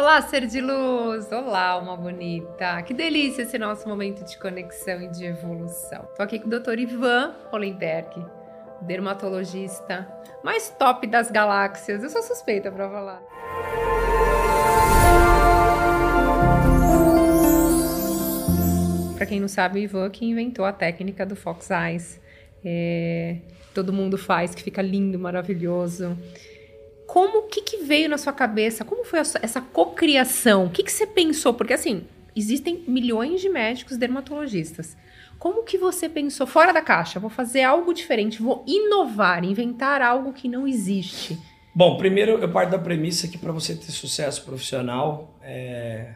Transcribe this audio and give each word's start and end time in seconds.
Olá, 0.00 0.22
ser 0.22 0.46
de 0.46 0.60
luz! 0.60 1.32
Olá, 1.32 1.76
uma 1.76 1.96
bonita! 1.96 2.80
Que 2.82 2.94
delícia 2.94 3.42
esse 3.42 3.58
nosso 3.58 3.88
momento 3.88 4.24
de 4.24 4.38
conexão 4.38 5.02
e 5.02 5.08
de 5.08 5.24
evolução. 5.24 6.08
Tô 6.16 6.22
aqui 6.22 6.38
com 6.38 6.46
o 6.46 6.50
Dr. 6.50 6.78
Ivan 6.78 7.34
Hollenberg, 7.50 8.24
dermatologista 8.82 10.08
mais 10.44 10.70
top 10.70 11.04
das 11.08 11.32
galáxias. 11.32 12.04
Eu 12.04 12.10
sou 12.10 12.22
suspeita 12.22 12.70
para 12.70 12.88
falar. 12.88 13.20
Para 19.16 19.26
quem 19.26 19.40
não 19.40 19.48
sabe, 19.48 19.80
o 19.80 19.82
Ivan 19.82 20.10
que 20.10 20.24
inventou 20.24 20.64
a 20.64 20.72
técnica 20.72 21.26
do 21.26 21.34
Fox 21.34 21.70
Eyes. 21.70 22.20
É, 22.64 23.38
todo 23.74 23.92
mundo 23.92 24.16
faz, 24.16 24.54
que 24.54 24.62
fica 24.62 24.80
lindo, 24.80 25.18
maravilhoso. 25.18 26.16
Como, 27.08 27.48
que, 27.48 27.62
que 27.62 27.78
veio 27.78 28.06
na 28.06 28.18
sua 28.18 28.34
cabeça? 28.34 28.84
Como 28.84 29.02
foi 29.02 29.20
essa, 29.20 29.62
cocriação? 29.62 30.66
O 30.66 30.70
que, 30.70 30.82
que 30.82 30.92
você 30.92 31.06
pensou? 31.06 31.54
Porque, 31.54 31.72
assim, 31.72 32.04
existem 32.36 32.84
milhões 32.86 33.40
de 33.40 33.48
médicos 33.48 33.96
dermatologistas. 33.96 34.94
Como 35.38 35.64
que 35.64 35.78
você 35.78 36.06
pensou 36.06 36.46
fora 36.46 36.70
da 36.70 36.82
caixa? 36.82 37.18
Vou 37.18 37.30
fazer 37.30 37.62
algo 37.62 37.94
diferente, 37.94 38.42
vou 38.42 38.62
inovar, 38.66 39.42
inventar 39.42 40.02
algo 40.02 40.34
que 40.34 40.46
não 40.48 40.68
existe. 40.68 41.38
Bom, 41.74 41.96
primeiro 41.96 42.32
eu 42.32 42.52
parto 42.52 42.72
da 42.72 42.78
premissa 42.78 43.26
que 43.26 43.38
para 43.38 43.52
você 43.52 43.74
ter 43.74 43.90
sucesso 43.90 44.44
profissional, 44.44 45.34
é, 45.40 46.12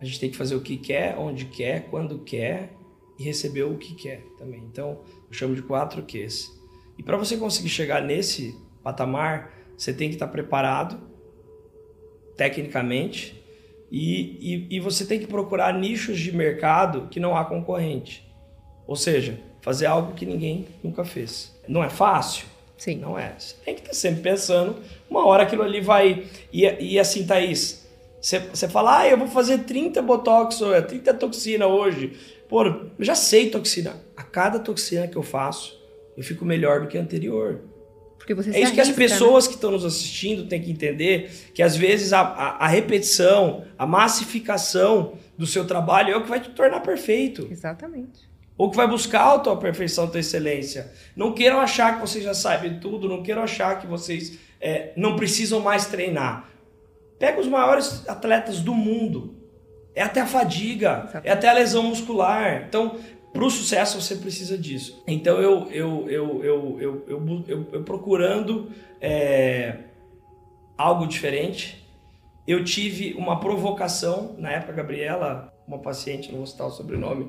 a 0.00 0.04
gente 0.04 0.18
tem 0.18 0.28
que 0.28 0.36
fazer 0.36 0.56
o 0.56 0.60
que 0.60 0.76
quer, 0.76 1.16
onde 1.16 1.44
quer, 1.44 1.88
quando 1.88 2.18
quer 2.18 2.72
e 3.16 3.22
receber 3.22 3.62
o 3.62 3.78
que 3.78 3.94
quer 3.94 4.22
também. 4.36 4.60
Então, 4.72 5.02
eu 5.28 5.32
chamo 5.32 5.54
de 5.54 5.62
quatro 5.62 6.02
Qs. 6.02 6.50
E 6.98 7.02
para 7.04 7.16
você 7.16 7.36
conseguir 7.36 7.68
chegar 7.68 8.02
nesse 8.02 8.58
patamar, 8.82 9.55
você 9.76 9.92
tem 9.92 10.08
que 10.08 10.14
estar 10.14 10.28
preparado 10.28 11.00
tecnicamente 12.36 13.42
e, 13.90 14.66
e, 14.70 14.76
e 14.76 14.80
você 14.80 15.04
tem 15.04 15.18
que 15.18 15.26
procurar 15.26 15.72
nichos 15.72 16.18
de 16.18 16.34
mercado 16.34 17.08
que 17.10 17.20
não 17.20 17.36
há 17.36 17.44
concorrente. 17.44 18.26
Ou 18.86 18.96
seja, 18.96 19.38
fazer 19.60 19.86
algo 19.86 20.14
que 20.14 20.26
ninguém 20.26 20.66
nunca 20.82 21.04
fez. 21.04 21.54
Não 21.66 21.82
é 21.82 21.88
fácil? 21.88 22.46
Sim. 22.76 22.96
Não 22.96 23.18
é. 23.18 23.34
Você 23.38 23.54
tem 23.64 23.74
que 23.74 23.80
estar 23.80 23.94
sempre 23.94 24.22
pensando, 24.22 24.76
uma 25.08 25.26
hora 25.26 25.44
aquilo 25.44 25.62
ali 25.62 25.80
vai. 25.80 26.26
E, 26.52 26.62
e 26.62 26.98
assim, 26.98 27.26
Thaís, 27.26 27.86
você, 28.20 28.38
você 28.38 28.68
fala, 28.68 29.00
ah, 29.00 29.08
eu 29.08 29.16
vou 29.16 29.28
fazer 29.28 29.58
30 29.58 30.02
botox, 30.02 30.60
30 30.88 31.14
toxina 31.14 31.66
hoje. 31.66 32.16
Pô, 32.48 32.64
eu 32.64 32.90
já 32.98 33.14
sei 33.14 33.50
toxina. 33.50 33.96
A 34.16 34.22
cada 34.22 34.58
toxina 34.58 35.08
que 35.08 35.16
eu 35.16 35.22
faço, 35.22 35.80
eu 36.16 36.22
fico 36.22 36.44
melhor 36.44 36.82
do 36.82 36.88
que 36.88 36.98
a 36.98 37.00
anterior. 37.00 37.60
Porque 38.18 38.34
você 38.34 38.48
é 38.50 38.52
isso 38.52 38.72
arrisca, 38.72 38.74
que 38.74 38.80
as 38.80 38.90
pessoas 38.90 39.44
né? 39.44 39.50
que 39.50 39.54
estão 39.56 39.70
nos 39.70 39.84
assistindo 39.84 40.48
têm 40.48 40.60
que 40.60 40.70
entender, 40.70 41.30
que 41.54 41.62
às 41.62 41.76
vezes 41.76 42.12
a, 42.12 42.20
a, 42.20 42.64
a, 42.64 42.66
repetição, 42.66 43.64
a 43.78 43.86
massificação 43.86 45.14
do 45.38 45.46
seu 45.46 45.64
trabalho 45.64 46.12
é 46.12 46.16
o 46.16 46.22
que 46.22 46.28
vai 46.28 46.40
te 46.40 46.50
tornar 46.50 46.80
perfeito. 46.80 47.46
Exatamente. 47.50 48.28
Ou 48.58 48.70
que 48.70 48.76
vai 48.76 48.88
buscar 48.88 49.34
a 49.34 49.38
tua 49.38 49.56
perfeição, 49.56 50.04
a 50.04 50.08
tua 50.08 50.20
excelência. 50.20 50.90
Não 51.14 51.32
queiram 51.32 51.60
achar 51.60 51.94
que 51.94 52.00
vocês 52.00 52.24
já 52.24 52.34
sabem 52.34 52.80
tudo, 52.80 53.08
não 53.08 53.22
queiram 53.22 53.42
achar 53.42 53.78
que 53.78 53.86
vocês 53.86 54.38
é, 54.60 54.92
não 54.96 55.14
precisam 55.14 55.60
mais 55.60 55.86
treinar. 55.86 56.48
Pega 57.18 57.40
os 57.40 57.46
maiores 57.46 58.08
atletas 58.08 58.60
do 58.60 58.74
mundo. 58.74 59.34
É 59.94 60.02
até 60.02 60.20
a 60.20 60.26
fadiga, 60.26 61.04
Exatamente. 61.04 61.28
é 61.28 61.32
até 61.32 61.48
a 61.48 61.52
lesão 61.52 61.82
muscular. 61.82 62.64
Então, 62.68 62.98
para 63.36 63.44
o 63.44 63.50
sucesso 63.50 64.00
você 64.00 64.16
precisa 64.16 64.56
disso. 64.56 65.02
Então 65.06 65.40
eu 65.40 65.68
eu 65.70 66.06
eu 66.08 66.42
eu 66.42 66.78
eu, 66.80 67.06
eu, 67.08 67.44
eu, 67.46 67.66
eu 67.72 67.82
procurando 67.84 68.70
é, 69.00 69.76
algo 70.76 71.06
diferente. 71.06 71.84
Eu 72.46 72.64
tive 72.64 73.14
uma 73.14 73.40
provocação 73.40 74.34
na 74.38 74.52
época, 74.52 74.72
Gabriela, 74.72 75.52
uma 75.66 75.78
paciente, 75.78 76.30
não 76.30 76.38
vou 76.38 76.46
citar 76.46 76.66
o 76.66 76.70
sobrenome, 76.70 77.28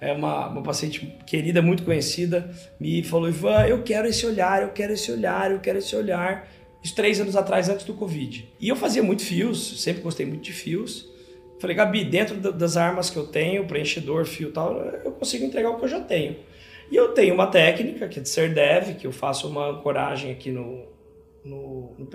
é 0.00 0.12
uma, 0.12 0.48
uma 0.48 0.62
paciente 0.62 1.14
querida, 1.26 1.62
muito 1.62 1.84
conhecida, 1.84 2.50
me 2.80 3.02
falou: 3.02 3.28
Ivan, 3.28 3.66
eu 3.66 3.82
quero 3.82 4.08
esse 4.08 4.26
olhar, 4.26 4.62
eu 4.62 4.70
quero 4.70 4.92
esse 4.92 5.12
olhar, 5.12 5.50
eu 5.50 5.60
quero 5.60 5.78
esse 5.78 5.94
olhar. 5.94 6.48
Isso 6.82 6.94
três 6.94 7.20
anos 7.20 7.36
atrás, 7.36 7.68
antes 7.68 7.84
do 7.84 7.94
Covid. 7.94 8.48
E 8.60 8.68
eu 8.68 8.76
fazia 8.76 9.02
muito 9.02 9.22
fios, 9.22 9.82
sempre 9.82 10.02
gostei 10.02 10.24
muito 10.24 10.42
de 10.42 10.52
fios. 10.52 11.15
Falei, 11.58 11.74
Gabi, 11.74 12.04
dentro 12.04 12.36
das 12.52 12.76
armas 12.76 13.08
que 13.08 13.16
eu 13.16 13.26
tenho, 13.26 13.66
preenchedor, 13.66 14.24
fio 14.26 14.48
e 14.48 14.52
tal, 14.52 14.76
eu 14.76 15.12
consigo 15.12 15.44
entregar 15.44 15.70
o 15.70 15.78
que 15.78 15.84
eu 15.84 15.88
já 15.88 16.00
tenho. 16.00 16.36
E 16.90 16.96
eu 16.96 17.08
tenho 17.14 17.34
uma 17.34 17.46
técnica, 17.46 18.08
que 18.08 18.18
é 18.18 18.22
de 18.22 18.28
ser 18.28 18.52
dev, 18.52 18.96
que 18.96 19.06
eu 19.06 19.12
faço 19.12 19.48
uma 19.48 19.70
ancoragem 19.70 20.30
aqui 20.30 20.50
no, 20.50 20.84
no, 21.44 21.94
no 21.98 22.06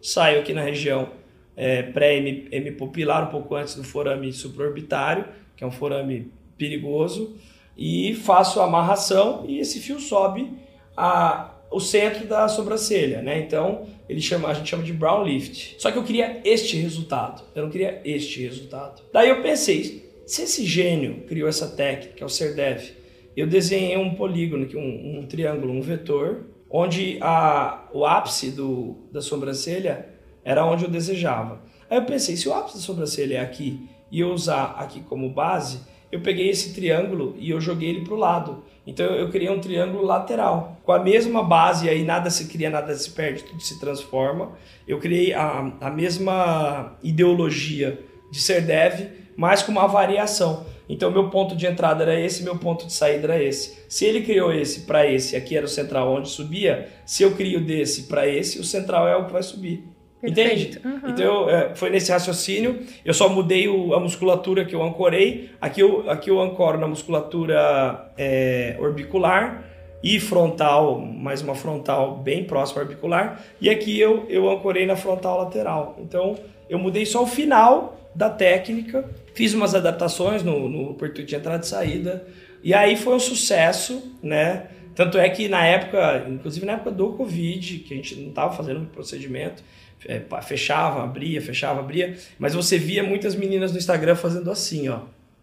saio 0.00 0.40
aqui 0.40 0.52
na 0.52 0.60
região 0.60 1.08
é, 1.56 1.82
pré-hemipopilar, 1.82 3.28
um 3.28 3.30
pouco 3.30 3.54
antes 3.54 3.74
do 3.74 3.82
forame 3.82 4.32
supraorbitário, 4.32 5.24
que 5.56 5.64
é 5.64 5.66
um 5.66 5.70
forame 5.70 6.30
perigoso, 6.58 7.36
e 7.76 8.14
faço 8.14 8.60
a 8.60 8.64
amarração 8.64 9.44
e 9.48 9.58
esse 9.58 9.80
fio 9.80 9.98
sobe 9.98 10.52
a, 10.96 11.53
o 11.74 11.80
centro 11.80 12.26
da 12.26 12.46
sobrancelha, 12.46 13.20
né? 13.20 13.40
Então, 13.40 13.86
ele 14.08 14.20
chama, 14.20 14.48
a 14.48 14.54
gente 14.54 14.70
chama 14.70 14.84
de 14.84 14.92
brow 14.92 15.24
lift. 15.24 15.74
Só 15.78 15.90
que 15.90 15.98
eu 15.98 16.04
queria 16.04 16.40
este 16.44 16.76
resultado, 16.76 17.42
eu 17.52 17.64
não 17.64 17.70
queria 17.70 18.00
este 18.04 18.42
resultado. 18.42 19.02
Daí 19.12 19.28
eu 19.28 19.42
pensei, 19.42 20.08
se 20.24 20.42
esse 20.42 20.64
gênio 20.64 21.24
criou 21.26 21.48
essa 21.48 21.66
técnica, 21.66 22.22
é 22.22 22.24
o 22.24 22.28
SERDEV, 22.28 22.92
eu 23.36 23.48
desenhei 23.48 23.96
um 23.96 24.14
polígono, 24.14 24.68
um, 24.76 25.18
um 25.18 25.26
triângulo, 25.26 25.72
um 25.72 25.80
vetor, 25.80 26.44
onde 26.70 27.18
a, 27.20 27.88
o 27.92 28.06
ápice 28.06 28.52
do, 28.52 29.08
da 29.10 29.20
sobrancelha 29.20 30.08
era 30.44 30.64
onde 30.64 30.84
eu 30.84 30.90
desejava. 30.90 31.60
Aí 31.90 31.98
eu 31.98 32.04
pensei, 32.04 32.36
se 32.36 32.48
o 32.48 32.54
ápice 32.54 32.76
da 32.76 32.82
sobrancelha 32.82 33.38
é 33.38 33.40
aqui 33.40 33.88
e 34.12 34.20
eu 34.20 34.30
usar 34.30 34.76
aqui 34.78 35.00
como 35.00 35.28
base, 35.28 35.80
eu 36.14 36.20
peguei 36.20 36.48
esse 36.48 36.72
triângulo 36.72 37.34
e 37.40 37.50
eu 37.50 37.60
joguei 37.60 37.88
ele 37.88 38.04
para 38.04 38.14
o 38.14 38.16
lado. 38.16 38.62
Então 38.86 39.04
eu 39.04 39.28
criei 39.30 39.50
um 39.50 39.58
triângulo 39.58 40.04
lateral. 40.04 40.80
Com 40.84 40.92
a 40.92 41.00
mesma 41.00 41.42
base, 41.42 41.88
aí 41.88 42.04
nada 42.04 42.30
se 42.30 42.46
cria, 42.46 42.70
nada 42.70 42.94
se 42.94 43.10
perde, 43.10 43.42
tudo 43.42 43.60
se 43.60 43.80
transforma. 43.80 44.52
Eu 44.86 45.00
criei 45.00 45.32
a, 45.34 45.72
a 45.80 45.90
mesma 45.90 46.96
ideologia 47.02 48.00
de 48.30 48.40
ser 48.40 48.60
dev, 48.60 49.10
mas 49.36 49.64
com 49.64 49.72
uma 49.72 49.88
variação. 49.88 50.64
Então 50.88 51.10
meu 51.10 51.30
ponto 51.30 51.56
de 51.56 51.66
entrada 51.66 52.04
era 52.04 52.20
esse, 52.20 52.44
meu 52.44 52.58
ponto 52.58 52.86
de 52.86 52.92
saída 52.92 53.24
era 53.32 53.42
esse. 53.42 53.76
Se 53.88 54.04
ele 54.04 54.22
criou 54.22 54.52
esse 54.52 54.82
para 54.82 55.04
esse, 55.04 55.34
aqui 55.34 55.56
era 55.56 55.66
o 55.66 55.68
central 55.68 56.14
onde 56.14 56.28
subia, 56.28 56.90
se 57.04 57.24
eu 57.24 57.34
crio 57.34 57.60
desse 57.60 58.04
para 58.04 58.24
esse, 58.28 58.60
o 58.60 58.64
central 58.64 59.08
é 59.08 59.16
o 59.16 59.26
que 59.26 59.32
vai 59.32 59.42
subir. 59.42 59.82
Entende? 60.26 60.80
Uhum. 60.84 61.00
Então 61.08 61.24
eu, 61.24 61.50
é, 61.50 61.74
foi 61.74 61.90
nesse 61.90 62.10
raciocínio. 62.10 62.80
Eu 63.04 63.14
só 63.14 63.28
mudei 63.28 63.68
o, 63.68 63.94
a 63.94 64.00
musculatura 64.00 64.64
que 64.64 64.74
eu 64.74 64.82
ancorei. 64.82 65.50
Aqui 65.60 65.80
eu, 65.80 66.08
aqui 66.10 66.30
eu 66.30 66.40
ancoro 66.40 66.78
na 66.78 66.86
musculatura 66.86 68.10
é, 68.16 68.76
orbicular 68.78 69.64
e 70.02 70.20
frontal, 70.20 70.98
mais 71.00 71.40
uma 71.40 71.54
frontal 71.54 72.18
bem 72.18 72.44
próxima 72.44 72.80
à 72.80 72.84
orbicular. 72.84 73.42
E 73.60 73.70
aqui 73.70 73.98
eu, 73.98 74.26
eu 74.28 74.50
ancorei 74.50 74.86
na 74.86 74.96
frontal 74.96 75.38
lateral. 75.38 75.96
Então 75.98 76.36
eu 76.68 76.78
mudei 76.78 77.06
só 77.06 77.22
o 77.22 77.26
final 77.26 77.98
da 78.14 78.30
técnica. 78.30 79.08
Fiz 79.34 79.54
umas 79.54 79.74
adaptações 79.74 80.42
no, 80.42 80.68
no 80.68 80.94
de 80.94 81.34
entrada 81.34 81.64
e 81.64 81.66
saída. 81.66 82.26
E 82.62 82.72
aí 82.72 82.96
foi 82.96 83.14
um 83.14 83.20
sucesso, 83.20 84.16
né? 84.22 84.68
Tanto 84.94 85.18
é 85.18 85.28
que 85.28 85.48
na 85.48 85.66
época, 85.66 86.24
inclusive 86.28 86.64
na 86.64 86.74
época 86.74 86.92
do 86.92 87.12
Covid, 87.14 87.78
que 87.80 87.94
a 87.94 87.96
gente 87.96 88.14
não 88.16 88.28
estava 88.28 88.54
fazendo 88.54 88.86
procedimento, 88.86 89.62
é, 90.06 90.22
fechava, 90.42 91.02
abria, 91.02 91.40
fechava, 91.40 91.80
abria. 91.80 92.16
Mas 92.38 92.54
você 92.54 92.78
via 92.78 93.02
muitas 93.02 93.34
meninas 93.34 93.72
no 93.72 93.78
Instagram 93.78 94.14
fazendo 94.14 94.50
assim, 94.50 94.88
ó, 94.88 95.00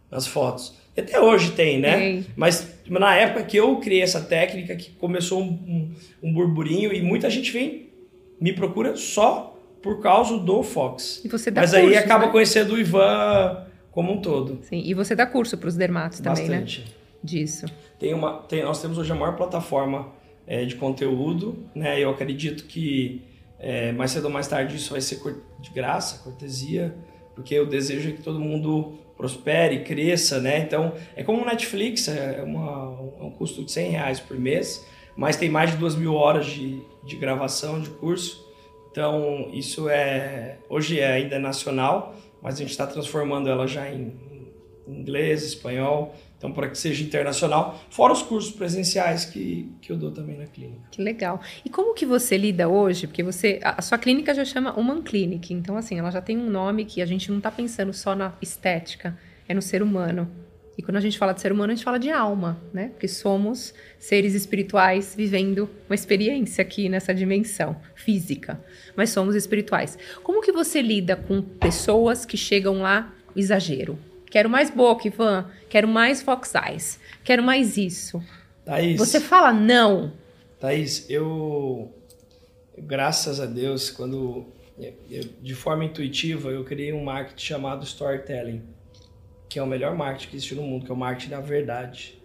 nas 0.10 0.28
fotos. 0.28 0.76
E 0.96 1.02
até 1.02 1.20
hoje 1.20 1.52
tem, 1.52 1.80
né? 1.80 1.98
Tem. 1.98 2.26
Mas 2.36 2.68
na 2.90 3.16
época 3.16 3.44
que 3.44 3.58
eu 3.58 3.78
criei 3.78 4.02
essa 4.02 4.22
técnica, 4.22 4.76
que 4.76 4.92
começou 4.92 5.42
um, 5.42 5.48
um, 5.52 5.92
um, 6.24 6.34
burburinho 6.34 6.94
e 6.94 7.02
muita 7.02 7.30
gente 7.30 7.52
vem, 7.52 7.90
me 8.40 8.52
procura 8.54 8.96
só 8.98 9.58
por 9.82 10.02
causa 10.02 10.38
do 10.38 10.62
Fox. 10.62 11.22
E 11.24 11.28
você 11.28 11.50
dá 11.50 11.62
Mas 11.62 11.74
aí 11.74 11.96
acaba 11.96 12.26
né? 12.26 12.32
conhecendo 12.32 12.74
o 12.74 12.80
Ivan 12.80 13.66
como 13.92 14.12
um 14.14 14.22
todo. 14.22 14.60
Sim, 14.64 14.82
e 14.86 14.94
você 14.94 15.16
dá 15.16 15.26
curso 15.26 15.58
para 15.58 15.70
os 15.70 15.76
dermatos 15.76 16.20
também, 16.20 16.48
Bastante. 16.48 16.82
né? 16.82 16.86
Disso. 17.24 17.66
Tem 18.00 18.14
uma, 18.14 18.40
tem, 18.40 18.64
nós 18.64 18.82
temos 18.82 18.98
hoje 18.98 19.12
a 19.12 19.16
maior 19.16 19.36
plataforma 19.36 20.08
é, 20.46 20.66
de 20.66 20.76
conteúdo, 20.76 21.66
né? 21.74 22.00
Eu 22.00 22.10
acredito 22.10 22.66
que 22.66 23.22
é, 23.62 23.92
mais 23.92 24.12
cedo 24.12 24.26
ou 24.26 24.32
mais 24.32 24.48
tarde 24.48 24.76
isso 24.76 24.92
vai 24.92 25.02
ser 25.02 25.22
de 25.60 25.70
graça, 25.70 26.24
cortesia, 26.24 26.96
porque 27.36 27.58
o 27.60 27.66
desejo 27.66 28.10
é 28.10 28.12
que 28.14 28.22
todo 28.22 28.40
mundo 28.40 28.98
prospere, 29.16 29.84
cresça, 29.84 30.40
né? 30.40 30.60
Então, 30.60 30.94
é 31.16 31.24
como 31.24 31.44
o 31.44 31.46
Netflix, 31.46 32.08
é, 32.08 32.42
uma, 32.42 32.98
é 33.20 33.24
um 33.24 33.30
custo 33.30 33.64
de 33.64 33.72
100 33.72 33.92
reais 33.92 34.20
por 34.20 34.38
mês, 34.38 34.84
mas 35.16 35.38
tem 35.38 35.48
mais 35.48 35.72
de 35.72 35.78
duas 35.78 35.96
mil 35.96 36.16
horas 36.16 36.48
de, 36.48 36.82
de 37.06 37.16
gravação 37.18 37.80
de 37.80 37.92
curso. 37.92 38.50
Então, 38.90 39.48
isso 39.54 39.88
é 39.88 40.58
hoje 40.68 41.00
é 41.00 41.14
ainda 41.14 41.38
nacional, 41.38 42.16
mas 42.42 42.56
a 42.56 42.58
gente 42.58 42.72
está 42.72 42.88
transformando 42.88 43.48
ela 43.48 43.68
já 43.68 43.88
em 43.88 44.12
inglês, 44.88 45.44
espanhol, 45.44 46.16
Então, 46.42 46.52
para 46.52 46.68
que 46.68 46.76
seja 46.76 47.04
internacional, 47.04 47.80
fora 47.92 48.12
os 48.12 48.24
cursos 48.24 48.52
presenciais 48.52 49.26
que, 49.26 49.72
que 49.80 49.92
eu 49.92 49.96
dou 49.96 50.10
também 50.10 50.40
na 50.40 50.48
clínica. 50.48 50.82
Que 50.90 51.00
legal. 51.00 51.40
E 51.64 51.70
como 51.70 51.94
que 51.94 52.04
você 52.04 52.36
lida 52.36 52.68
hoje? 52.68 53.06
Porque 53.06 53.22
você, 53.22 53.60
a 53.64 53.80
sua 53.80 54.00
clínica 54.00 54.34
já 54.34 54.44
chama 54.44 54.74
Human 54.78 55.04
Clinic, 55.04 55.54
então 55.54 55.78
assim, 55.78 56.00
ela 56.00 56.10
já 56.10 56.20
tem 56.20 56.40
um 56.40 56.50
nome 56.50 56.84
que 56.86 57.00
a 57.00 57.06
gente 57.06 57.30
não 57.30 57.38
está 57.38 57.52
pensando 57.52 57.94
só 57.94 58.16
na 58.16 58.34
estética, 58.42 59.16
é 59.48 59.54
no 59.54 59.62
ser 59.62 59.84
humano. 59.84 60.28
E 60.76 60.82
quando 60.82 60.98
a 60.98 61.00
gente 61.00 61.16
fala 61.16 61.32
de 61.32 61.42
ser 61.42 61.52
humano, 61.52 61.74
a 61.74 61.76
gente 61.76 61.86
fala 61.86 62.00
de 62.00 62.10
alma, 62.10 62.60
né? 62.74 62.88
Porque 62.88 63.08
somos 63.08 63.72
seres 64.00 64.34
espirituais 64.34 65.14
vivendo 65.16 65.70
uma 65.88 65.94
experiência 65.94 66.64
aqui 66.64 66.90
nessa 66.90 67.14
dimensão 67.14 67.80
física, 67.94 68.60
mas 68.96 69.12
somos 69.12 69.36
espirituais. 69.36 69.96
Como 70.24 70.42
que 70.42 70.52
você 70.52 70.82
lida 70.82 71.16
com 71.16 71.40
pessoas 71.40 72.26
que 72.26 72.36
chegam 72.36 72.82
lá 72.82 73.14
exagero? 73.36 74.00
Quero 74.32 74.50
mais 74.50 74.70
boca, 74.70 75.06
Ivan. 75.06 75.46
Quero 75.70 75.90
mais 75.90 76.22
Fox 76.22 76.54
Eyes. 76.56 77.00
Quero 77.22 77.44
mais 77.44 77.76
isso. 77.78 78.24
Thaís. 78.66 78.98
Você 78.98 79.20
fala 79.20 79.52
não. 79.52 80.14
Thaís, 80.58 81.08
eu. 81.10 81.94
Graças 82.78 83.42
a 83.42 83.46
Deus, 83.46 83.92
quando. 83.92 84.46
Eu, 85.10 85.26
de 85.42 85.54
forma 85.54 85.84
intuitiva, 85.84 86.50
eu 86.50 86.64
criei 86.64 86.94
um 86.94 87.04
marketing 87.04 87.46
chamado 87.46 87.84
Storytelling, 87.84 88.64
que 89.50 89.60
é 89.60 89.64
o 89.64 89.68
melhor 89.68 89.96
marketing 89.96 90.30
que 90.30 90.36
existe 90.38 90.56
no 90.56 90.64
mundo, 90.64 90.86
que 90.86 90.92
é 90.92 90.94
o 90.94 90.98
marketing 90.98 91.30
da 91.30 91.42
verdade. 91.42 92.18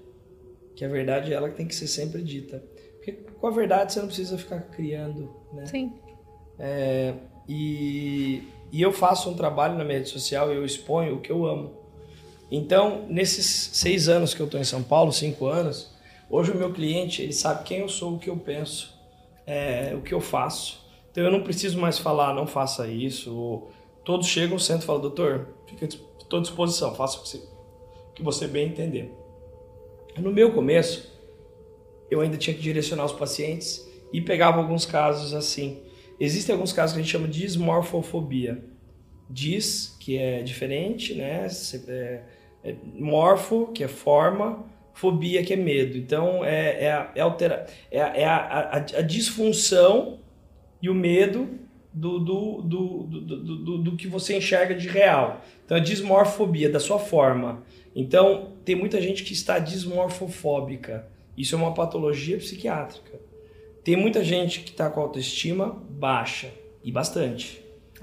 Que 0.76 0.84
a 0.84 0.88
verdade 0.88 1.32
ela 1.32 1.50
tem 1.50 1.66
que 1.66 1.74
ser 1.74 1.88
sempre 1.88 2.22
dita. 2.22 2.62
Porque 2.94 3.12
com 3.12 3.46
a 3.48 3.50
verdade 3.50 3.92
você 3.92 3.98
não 3.98 4.06
precisa 4.06 4.38
ficar 4.38 4.60
criando, 4.60 5.34
né? 5.52 5.66
Sim. 5.66 5.92
É, 6.58 7.14
e, 7.48 8.42
e 8.70 8.80
eu 8.80 8.92
faço 8.92 9.28
um 9.28 9.34
trabalho 9.34 9.76
na 9.76 9.84
minha 9.84 9.98
rede 9.98 10.08
social 10.08 10.52
e 10.52 10.56
eu 10.56 10.64
exponho 10.64 11.16
o 11.16 11.20
que 11.20 11.32
eu 11.32 11.44
amo. 11.44 11.85
Então, 12.50 13.06
nesses 13.08 13.70
seis 13.72 14.08
anos 14.08 14.32
que 14.32 14.40
eu 14.40 14.46
estou 14.46 14.60
em 14.60 14.64
São 14.64 14.82
Paulo, 14.82 15.12
cinco 15.12 15.46
anos, 15.46 15.90
hoje 16.30 16.52
o 16.52 16.56
meu 16.56 16.72
cliente 16.72 17.22
ele 17.22 17.32
sabe 17.32 17.64
quem 17.64 17.80
eu 17.80 17.88
sou, 17.88 18.14
o 18.14 18.18
que 18.18 18.30
eu 18.30 18.36
penso, 18.36 18.94
é, 19.46 19.94
o 19.96 20.02
que 20.02 20.14
eu 20.14 20.20
faço. 20.20 20.84
Então 21.10 21.24
eu 21.24 21.32
não 21.32 21.42
preciso 21.42 21.78
mais 21.78 21.98
falar, 21.98 22.34
não 22.34 22.46
faça 22.46 22.86
isso. 22.86 23.64
Todos 24.04 24.26
chegam, 24.26 24.58
sentam 24.58 24.82
e 24.82 24.86
falam, 24.86 25.02
doutor, 25.02 25.48
fica 25.66 25.84
estou 25.84 26.38
à 26.38 26.42
disposição, 26.42 26.94
faça 26.94 27.18
o 27.18 27.22
que 27.22 27.28
você, 27.28 27.36
o 27.38 28.12
que 28.14 28.22
você 28.22 28.46
bem 28.46 28.68
entender. 28.68 29.12
No 30.18 30.32
meu 30.32 30.52
começo, 30.52 31.12
eu 32.10 32.20
ainda 32.20 32.36
tinha 32.36 32.54
que 32.54 32.62
direcionar 32.62 33.04
os 33.04 33.12
pacientes 33.12 33.86
e 34.12 34.20
pegava 34.20 34.58
alguns 34.58 34.84
casos 34.86 35.34
assim. 35.34 35.82
Existem 36.18 36.54
alguns 36.54 36.72
casos 36.72 36.94
que 36.94 37.00
a 37.00 37.02
gente 37.02 37.12
chama 37.12 37.28
de 37.28 37.40
dismorfofobia. 37.40 38.64
Dis, 39.28 39.96
que 40.00 40.16
é 40.16 40.42
diferente, 40.42 41.14
né? 41.14 41.46
É, 41.88 42.22
é 42.66 42.74
morfo, 42.94 43.68
que 43.68 43.84
é 43.84 43.88
forma, 43.88 44.64
fobia, 44.92 45.44
que 45.44 45.52
é 45.52 45.56
medo. 45.56 45.96
Então, 45.96 46.44
é, 46.44 46.84
é, 46.84 46.92
a, 46.92 47.12
é, 47.14 47.20
altera, 47.20 47.66
é, 47.90 47.98
é 47.98 48.24
a, 48.24 48.36
a, 48.36 48.76
a, 48.76 49.02
disfunção 49.02 50.18
e 50.82 50.90
o 50.90 50.94
medo 50.94 51.48
do, 51.92 52.18
do, 52.18 52.62
do, 52.62 53.02
do, 53.04 53.36
do, 53.36 53.78
do, 53.78 53.96
que 53.96 54.08
você 54.08 54.36
enxerga 54.36 54.74
de 54.74 54.88
real. 54.88 55.42
Então, 55.64 55.76
a 55.76 55.80
dismorfobia, 55.80 56.68
da 56.68 56.80
sua 56.80 56.98
forma. 56.98 57.62
Então, 57.94 58.52
tem 58.64 58.74
muita 58.74 59.00
gente 59.00 59.22
que 59.22 59.32
está 59.32 59.58
dismorfofóbica. 59.58 61.06
Isso 61.36 61.54
é 61.54 61.58
uma 61.58 61.72
patologia 61.72 62.36
psiquiátrica. 62.38 63.20
Tem 63.84 63.96
muita 63.96 64.24
gente 64.24 64.60
que 64.60 64.70
está 64.70 64.90
com 64.90 65.00
autoestima 65.00 65.70
baixa, 65.90 66.50
e 66.82 66.92
bastante. 66.92 67.60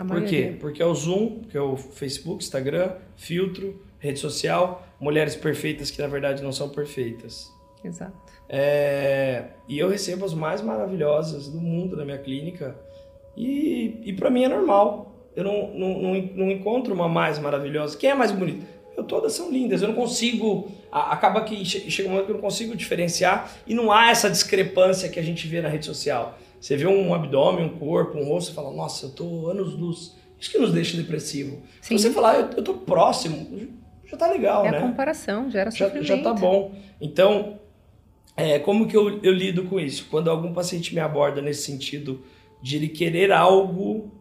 Por 0.07 0.25
quê? 0.25 0.55
Porque 0.59 0.81
é 0.81 0.85
o 0.85 0.93
Zoom, 0.93 1.41
que 1.49 1.55
é 1.55 1.61
o 1.61 1.77
Facebook, 1.77 2.43
Instagram, 2.43 2.95
filtro, 3.15 3.81
rede 4.03 4.19
social, 4.19 4.85
mulheres 4.99 5.33
perfeitas 5.33 5.89
que 5.89 6.01
na 6.01 6.07
verdade 6.07 6.43
não 6.43 6.51
são 6.51 6.67
perfeitas. 6.67 7.49
Exato. 7.81 8.13
É, 8.49 9.45
e 9.67 9.79
eu 9.79 9.87
recebo 9.87 10.25
as 10.25 10.33
mais 10.33 10.61
maravilhosas 10.61 11.47
do 11.47 11.59
mundo 11.61 11.95
na 11.95 12.03
minha 12.03 12.17
clínica 12.17 12.75
e, 13.35 14.01
e 14.03 14.11
para 14.11 14.29
mim 14.29 14.43
é 14.43 14.49
normal. 14.49 15.15
Eu 15.33 15.45
não, 15.45 15.73
não, 15.73 16.01
não, 16.01 16.13
não, 16.35 16.51
encontro 16.51 16.93
uma 16.93 17.07
mais 17.07 17.39
maravilhosa. 17.39 17.97
Quem 17.97 18.09
é 18.09 18.13
mais 18.13 18.31
bonita? 18.31 18.67
Eu, 18.95 19.05
todas 19.05 19.31
são 19.33 19.49
lindas. 19.49 19.81
Eu 19.81 19.87
não 19.87 19.95
consigo. 19.95 20.69
Acaba 20.91 21.41
que 21.43 21.65
chega 21.65 22.07
um 22.07 22.11
momento 22.11 22.25
que 22.25 22.31
eu 22.31 22.35
não 22.35 22.41
consigo 22.41 22.75
diferenciar 22.75 23.51
e 23.65 23.73
não 23.73 23.89
há 23.89 24.11
essa 24.11 24.29
discrepância 24.29 25.09
que 25.09 25.19
a 25.19 25.23
gente 25.23 25.47
vê 25.47 25.61
na 25.61 25.69
rede 25.69 25.85
social. 25.85 26.37
Você 26.59 26.75
vê 26.75 26.85
um 26.85 27.13
abdômen, 27.13 27.65
um 27.65 27.79
corpo, 27.79 28.17
um 28.17 28.25
rosto 28.25 28.51
e 28.51 28.53
fala, 28.53 28.71
nossa, 28.71 29.07
eu 29.07 29.11
tô 29.11 29.47
anos 29.49 29.73
luz. 29.73 30.15
Isso 30.39 30.51
que 30.51 30.57
nos 30.57 30.73
deixa 30.73 30.97
depressivo. 30.97 31.61
Sim. 31.81 31.97
Se 31.97 32.03
você 32.03 32.11
falar, 32.11 32.35
eu, 32.35 32.49
eu 32.57 32.63
tô 32.63 32.73
próximo, 32.73 33.47
já 34.13 34.17
tá 34.17 34.27
legal, 34.31 34.65
é 34.65 34.71
né? 34.71 34.77
É 34.77 34.79
a 34.79 34.83
comparação, 34.83 35.49
gera 35.49 35.71
já, 35.71 35.85
sofrimento. 35.85 36.07
Já 36.07 36.21
tá 36.21 36.33
bom. 36.33 36.73
Então, 37.01 37.59
é, 38.37 38.59
como 38.59 38.87
que 38.87 38.95
eu, 38.95 39.21
eu 39.21 39.33
lido 39.33 39.63
com 39.65 39.79
isso? 39.79 40.07
Quando 40.09 40.29
algum 40.29 40.53
paciente 40.53 40.93
me 40.93 41.01
aborda 41.01 41.41
nesse 41.41 41.63
sentido 41.63 42.23
de 42.61 42.77
ele 42.77 42.87
querer 42.87 43.31
algo 43.31 44.11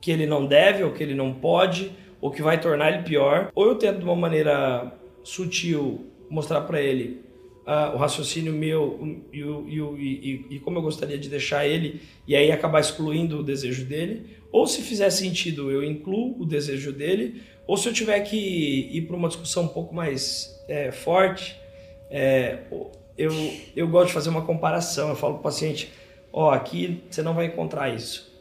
que 0.00 0.10
ele 0.10 0.26
não 0.26 0.46
deve 0.46 0.82
ou 0.82 0.92
que 0.92 1.02
ele 1.02 1.14
não 1.14 1.32
pode 1.32 1.92
ou 2.20 2.30
que 2.30 2.42
vai 2.42 2.58
tornar 2.58 2.92
ele 2.92 3.02
pior, 3.02 3.50
ou 3.54 3.66
eu 3.66 3.74
tento 3.74 3.98
de 3.98 4.04
uma 4.04 4.16
maneira 4.16 4.92
sutil 5.22 6.06
mostrar 6.30 6.62
para 6.62 6.80
ele 6.80 7.22
uh, 7.66 7.94
o 7.94 7.98
raciocínio 7.98 8.52
meu 8.52 9.18
e, 9.32 9.40
e, 9.40 10.46
e, 10.50 10.60
como 10.60 10.78
eu 10.78 10.82
gostaria 10.82 11.18
de 11.18 11.28
deixar 11.28 11.66
ele 11.66 12.00
e 12.26 12.36
aí 12.36 12.52
acabar 12.52 12.80
excluindo 12.80 13.40
o 13.40 13.42
desejo 13.42 13.84
dele, 13.84 14.36
ou 14.52 14.66
se 14.66 14.82
fizer 14.82 15.10
sentido 15.10 15.70
eu 15.70 15.82
incluo 15.82 16.40
o 16.40 16.46
desejo 16.46 16.92
dele, 16.92 17.42
ou 17.66 17.76
se 17.76 17.88
eu 17.88 17.92
tiver 17.92 18.20
que 18.20 18.36
ir 18.36 19.02
para 19.06 19.16
uma 19.16 19.28
discussão 19.28 19.64
um 19.64 19.68
pouco 19.68 19.94
mais 19.94 20.62
é, 20.68 20.92
forte, 20.92 21.56
é, 22.10 22.58
eu, 23.16 23.32
eu 23.74 23.88
gosto 23.88 24.08
de 24.08 24.12
fazer 24.12 24.28
uma 24.28 24.42
comparação. 24.42 25.08
Eu 25.08 25.16
falo 25.16 25.34
para 25.34 25.40
o 25.40 25.42
paciente: 25.42 25.92
ó, 26.32 26.48
oh, 26.48 26.50
aqui 26.50 27.02
você 27.08 27.22
não 27.22 27.34
vai 27.34 27.46
encontrar 27.46 27.94
isso. 27.94 28.32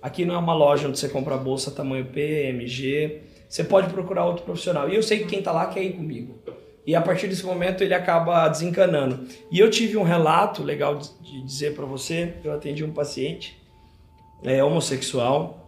Aqui 0.00 0.24
não 0.24 0.34
é 0.34 0.38
uma 0.38 0.54
loja 0.54 0.88
onde 0.88 0.98
você 0.98 1.08
compra 1.08 1.36
bolsa 1.36 1.70
tamanho 1.70 2.06
P, 2.06 2.48
MG. 2.48 3.20
Você 3.48 3.62
pode 3.62 3.92
procurar 3.92 4.24
outro 4.24 4.44
profissional. 4.44 4.88
E 4.88 4.96
eu 4.96 5.02
sei 5.02 5.18
que 5.18 5.26
quem 5.26 5.40
está 5.40 5.52
lá 5.52 5.66
quer 5.66 5.82
ir 5.82 5.92
comigo. 5.92 6.38
E 6.86 6.94
a 6.94 7.00
partir 7.00 7.28
desse 7.28 7.44
momento 7.44 7.82
ele 7.82 7.94
acaba 7.94 8.48
desencanando. 8.48 9.26
E 9.50 9.58
eu 9.58 9.70
tive 9.70 9.96
um 9.96 10.02
relato 10.02 10.62
legal 10.62 10.96
de 10.96 11.42
dizer 11.42 11.74
para 11.74 11.84
você: 11.84 12.34
eu 12.42 12.52
atendi 12.52 12.82
um 12.82 12.92
paciente 12.92 13.60
é, 14.42 14.62
homossexual 14.62 15.62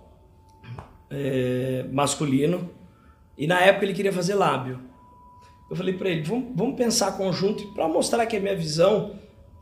é, 1.10 1.84
masculino, 1.92 2.70
e 3.38 3.46
na 3.46 3.60
época 3.60 3.84
ele 3.84 3.94
queria 3.94 4.12
fazer 4.12 4.34
lábio. 4.34 4.80
Eu 5.70 5.76
falei 5.76 5.94
para 5.94 6.08
ele, 6.08 6.22
vamos, 6.22 6.52
vamos 6.54 6.76
pensar 6.76 7.16
conjunto 7.16 7.72
para 7.72 7.88
mostrar 7.88 8.26
que 8.26 8.36
a 8.36 8.40
minha 8.40 8.56
visão 8.56 9.18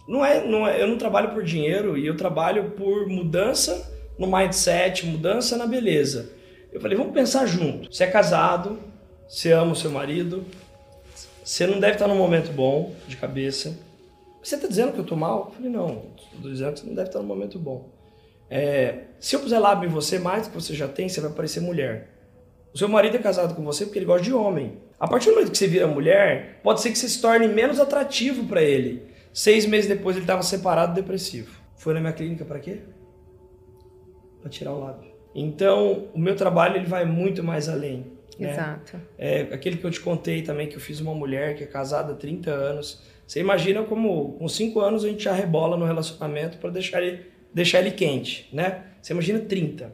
não 0.08 0.24
é, 0.24 0.46
não 0.46 0.66
é, 0.66 0.82
eu 0.82 0.88
não 0.88 0.98
trabalho 0.98 1.30
por 1.30 1.44
dinheiro 1.44 1.96
e 1.96 2.06
eu 2.06 2.16
trabalho 2.16 2.70
por 2.70 3.06
mudança 3.06 3.90
no 4.18 4.26
mindset, 4.26 5.06
mudança 5.06 5.56
na 5.56 5.66
beleza. 5.66 6.32
Eu 6.72 6.80
falei, 6.80 6.96
vamos 6.96 7.12
pensar 7.12 7.46
junto. 7.46 7.92
Você 7.92 8.04
é 8.04 8.06
casado, 8.06 8.78
você 9.28 9.52
ama 9.52 9.72
o 9.72 9.76
seu 9.76 9.90
marido, 9.90 10.44
você 11.44 11.66
não 11.66 11.80
deve 11.80 11.94
estar 11.94 12.08
num 12.08 12.16
momento 12.16 12.52
bom 12.52 12.94
de 13.08 13.16
cabeça. 13.16 13.76
Você 14.42 14.56
está 14.56 14.68
dizendo 14.68 14.92
que 14.92 14.98
eu 14.98 15.02
estou 15.02 15.16
mal? 15.16 15.46
Eu 15.48 15.54
falei, 15.54 15.70
não, 15.70 16.02
estou 16.34 16.50
dizendo 16.50 16.72
que 16.72 16.80
você 16.80 16.86
não 16.86 16.94
deve 16.94 17.08
estar 17.08 17.18
num 17.20 17.26
momento 17.26 17.58
bom. 17.58 17.88
É, 18.50 19.04
se 19.18 19.34
eu 19.34 19.40
puser 19.40 19.60
lábio 19.60 19.88
em 19.88 19.92
você 19.92 20.18
mais 20.18 20.46
do 20.46 20.50
que 20.50 20.60
você 20.60 20.74
já 20.74 20.86
tem, 20.86 21.08
você 21.08 21.20
vai 21.20 21.30
parecer 21.30 21.60
mulher. 21.60 22.10
O 22.74 22.78
seu 22.78 22.88
marido 22.88 23.16
é 23.16 23.18
casado 23.18 23.54
com 23.54 23.62
você 23.62 23.84
porque 23.84 23.98
ele 23.98 24.06
gosta 24.06 24.22
de 24.22 24.32
homem. 24.32 24.78
A 24.98 25.08
partir 25.08 25.30
do 25.30 25.34
momento 25.34 25.50
que 25.50 25.58
você 25.58 25.66
vira 25.66 25.86
mulher, 25.86 26.60
pode 26.62 26.80
ser 26.80 26.90
que 26.90 26.98
você 26.98 27.08
se 27.08 27.20
torne 27.20 27.48
menos 27.48 27.80
atrativo 27.80 28.44
para 28.44 28.62
ele. 28.62 29.02
Seis 29.32 29.66
meses 29.66 29.88
depois 29.88 30.16
ele 30.16 30.24
estava 30.24 30.42
separado, 30.42 30.94
depressivo. 30.94 31.60
Foi 31.76 31.92
na 31.94 32.00
minha 32.00 32.12
clínica 32.12 32.44
para 32.44 32.60
quê? 32.60 32.80
Para 34.40 34.50
tirar 34.50 34.72
o 34.72 34.80
lábio. 34.80 35.10
Então, 35.34 36.08
o 36.14 36.18
meu 36.18 36.36
trabalho 36.36 36.76
ele 36.76 36.86
vai 36.86 37.04
muito 37.04 37.42
mais 37.42 37.68
além. 37.68 38.12
Né? 38.38 38.50
Exato. 38.50 39.00
É 39.18 39.42
aquele 39.52 39.76
que 39.76 39.84
eu 39.84 39.90
te 39.90 40.00
contei 40.00 40.42
também, 40.42 40.68
que 40.68 40.76
eu 40.76 40.80
fiz 40.80 41.00
uma 41.00 41.14
mulher 41.14 41.56
que 41.56 41.64
é 41.64 41.66
casada 41.66 42.12
há 42.12 42.16
30 42.16 42.50
anos. 42.50 43.02
Você 43.26 43.40
imagina 43.40 43.82
como 43.82 44.32
com 44.32 44.48
5 44.48 44.80
anos 44.80 45.04
a 45.04 45.08
gente 45.08 45.24
já 45.24 45.32
rebola 45.32 45.76
no 45.76 45.84
relacionamento 45.84 46.58
para 46.58 46.70
deixar 46.70 47.02
ele 47.02 47.32
deixar 47.54 47.80
ele 47.80 47.90
quente, 47.90 48.48
né? 48.52 48.84
Você 49.00 49.12
imagina 49.12 49.38
30. 49.40 49.92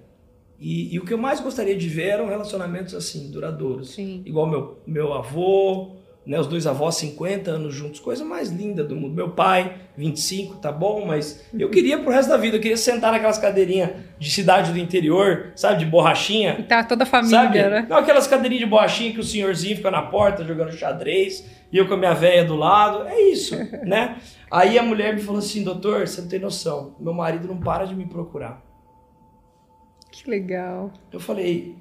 E, 0.61 0.95
e, 0.95 0.99
o 0.99 1.05
que 1.05 1.15
eu 1.15 1.19
mais 1.19 1.41
gostaria 1.41 1.77
de 1.77 1.89
ver 1.89 2.09
eram 2.09 2.27
relacionamentos 2.27 2.95
assim, 2.95 3.31
duradouros. 3.31 3.91
Sim. 3.91 4.23
Igual 4.25 4.47
meu, 4.47 4.79
meu 4.87 5.13
avô, 5.13 5.98
né, 6.29 6.39
os 6.39 6.47
dois 6.47 6.67
avós 6.67 6.97
50 6.97 7.51
anos 7.51 7.75
juntos, 7.75 7.99
coisa 7.99 8.23
mais 8.23 8.51
linda 8.51 8.85
do 8.85 8.95
mundo. 8.95 9.15
Meu 9.15 9.31
pai, 9.31 9.79
25, 9.97 10.57
tá 10.57 10.71
bom, 10.71 11.07
mas 11.07 11.43
eu 11.59 11.71
queria 11.71 11.97
pro 11.99 12.13
resto 12.13 12.29
da 12.29 12.37
vida, 12.37 12.59
eu 12.59 12.61
queria 12.61 12.77
sentar 12.77 13.13
naquelas 13.13 13.39
cadeirinhas 13.39 13.93
de 14.19 14.31
cidade 14.31 14.71
do 14.71 14.79
interior, 14.79 15.53
sabe, 15.57 15.79
de 15.79 15.87
borrachinha. 15.87 16.57
E 16.59 16.65
tá 16.65 16.85
toda 16.85 17.05
a 17.05 17.07
família, 17.07 17.45
sabe? 17.45 17.63
né? 17.63 17.87
Não, 17.89 17.97
aquelas 17.97 18.27
cadeirinhas 18.27 18.63
de 18.63 18.69
borrachinha 18.69 19.11
que 19.11 19.21
o 19.21 19.25
senhorzinho 19.25 19.75
fica 19.75 19.91
na 19.91 20.03
porta 20.03 20.45
jogando 20.45 20.71
xadrez 20.71 21.47
e 21.73 21.79
eu 21.79 21.89
com 21.89 21.95
a 21.95 21.97
minha 21.97 22.13
velha 22.13 22.45
do 22.45 22.57
lado. 22.57 23.09
É 23.09 23.19
isso, 23.23 23.57
né? 23.83 24.19
Aí 24.51 24.79
a 24.79 24.83
mulher 24.83 25.15
me 25.15 25.23
falou 25.23 25.39
assim, 25.39 25.65
doutor, 25.65 26.07
você 26.07 26.21
não 26.21 26.29
tem 26.29 26.39
noção, 26.39 26.95
meu 27.01 27.15
marido 27.15 27.49
não 27.49 27.57
para 27.57 27.87
de 27.87 27.95
me 27.95 28.05
procurar. 28.05 28.63
Que 30.11 30.29
legal. 30.29 30.93
Eu 31.11 31.21
falei, 31.21 31.75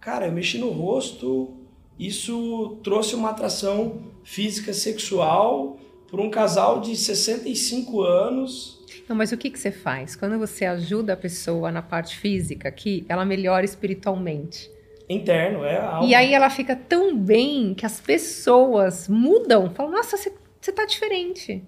cara, 0.00 0.26
eu 0.26 0.32
mexi 0.32 0.56
no 0.56 0.70
rosto 0.70 1.59
isso 2.00 2.78
trouxe 2.82 3.14
uma 3.14 3.28
atração 3.28 4.04
física 4.24 4.72
sexual 4.72 5.76
por 6.08 6.18
um 6.18 6.30
casal 6.30 6.80
de 6.80 6.96
65 6.96 8.00
anos. 8.00 8.82
Não, 9.06 9.14
mas 9.14 9.32
o 9.32 9.36
que, 9.36 9.50
que 9.50 9.58
você 9.58 9.70
faz? 9.70 10.16
Quando 10.16 10.38
você 10.38 10.64
ajuda 10.64 11.12
a 11.12 11.16
pessoa 11.16 11.70
na 11.70 11.82
parte 11.82 12.16
física, 12.16 12.70
que 12.70 13.04
ela 13.06 13.24
melhora 13.24 13.66
espiritualmente. 13.66 14.70
Interno, 15.10 15.62
é 15.64 15.76
algo. 15.76 16.06
E 16.06 16.14
aí 16.14 16.32
ela 16.32 16.48
fica 16.48 16.74
tão 16.74 17.16
bem 17.16 17.74
que 17.74 17.84
as 17.84 18.00
pessoas 18.00 19.06
mudam. 19.06 19.68
Falam, 19.74 19.92
nossa, 19.92 20.16
você, 20.16 20.32
você 20.58 20.72
tá 20.72 20.86
diferente. 20.86 21.62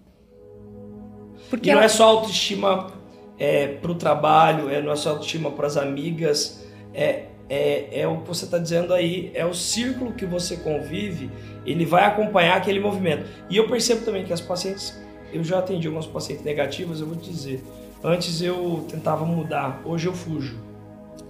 Porque 1.51 1.69
e 1.69 1.73
ela... 1.73 1.81
não 1.81 1.85
é 1.85 1.89
só 1.89 2.05
autoestima 2.05 2.91
é, 3.39 3.67
para 3.67 3.91
o 3.91 3.95
trabalho, 3.97 4.71
é, 4.71 4.81
não 4.81 4.93
é 4.93 4.97
só 4.97 5.11
autoestima 5.11 5.51
para 5.51 5.67
as 5.67 5.77
amigas, 5.77 6.65
é, 6.95 7.27
é, 7.52 8.00
é 8.00 8.09
o 8.09 8.23
que 8.23 8.28
você 8.28 8.47
está 8.47 8.56
dizendo 8.56 8.94
aí, 8.94 9.30
é 9.35 9.44
o 9.44 9.52
círculo 9.52 10.14
que 10.14 10.25
você 10.25 10.56
convive, 10.56 11.30
ele 11.66 11.85
vai 11.85 12.06
acompanhar 12.06 12.56
aquele 12.56 12.80
movimento. 12.80 13.26
E 13.50 13.59
eu 13.59 13.68
percebo 13.68 14.06
também 14.06 14.25
que 14.25 14.32
as 14.32 14.40
pacientes, 14.40 14.99
eu 15.30 15.44
já 15.44 15.59
atendi 15.59 15.87
algumas 15.87 16.06
pacientes 16.06 16.42
negativas, 16.42 16.99
eu 17.00 17.06
vou 17.06 17.14
te 17.14 17.28
dizer, 17.28 17.62
antes 18.02 18.40
eu 18.40 18.87
tentava 18.88 19.26
mudar, 19.26 19.82
hoje 19.85 20.06
eu 20.06 20.14
fujo. 20.14 20.59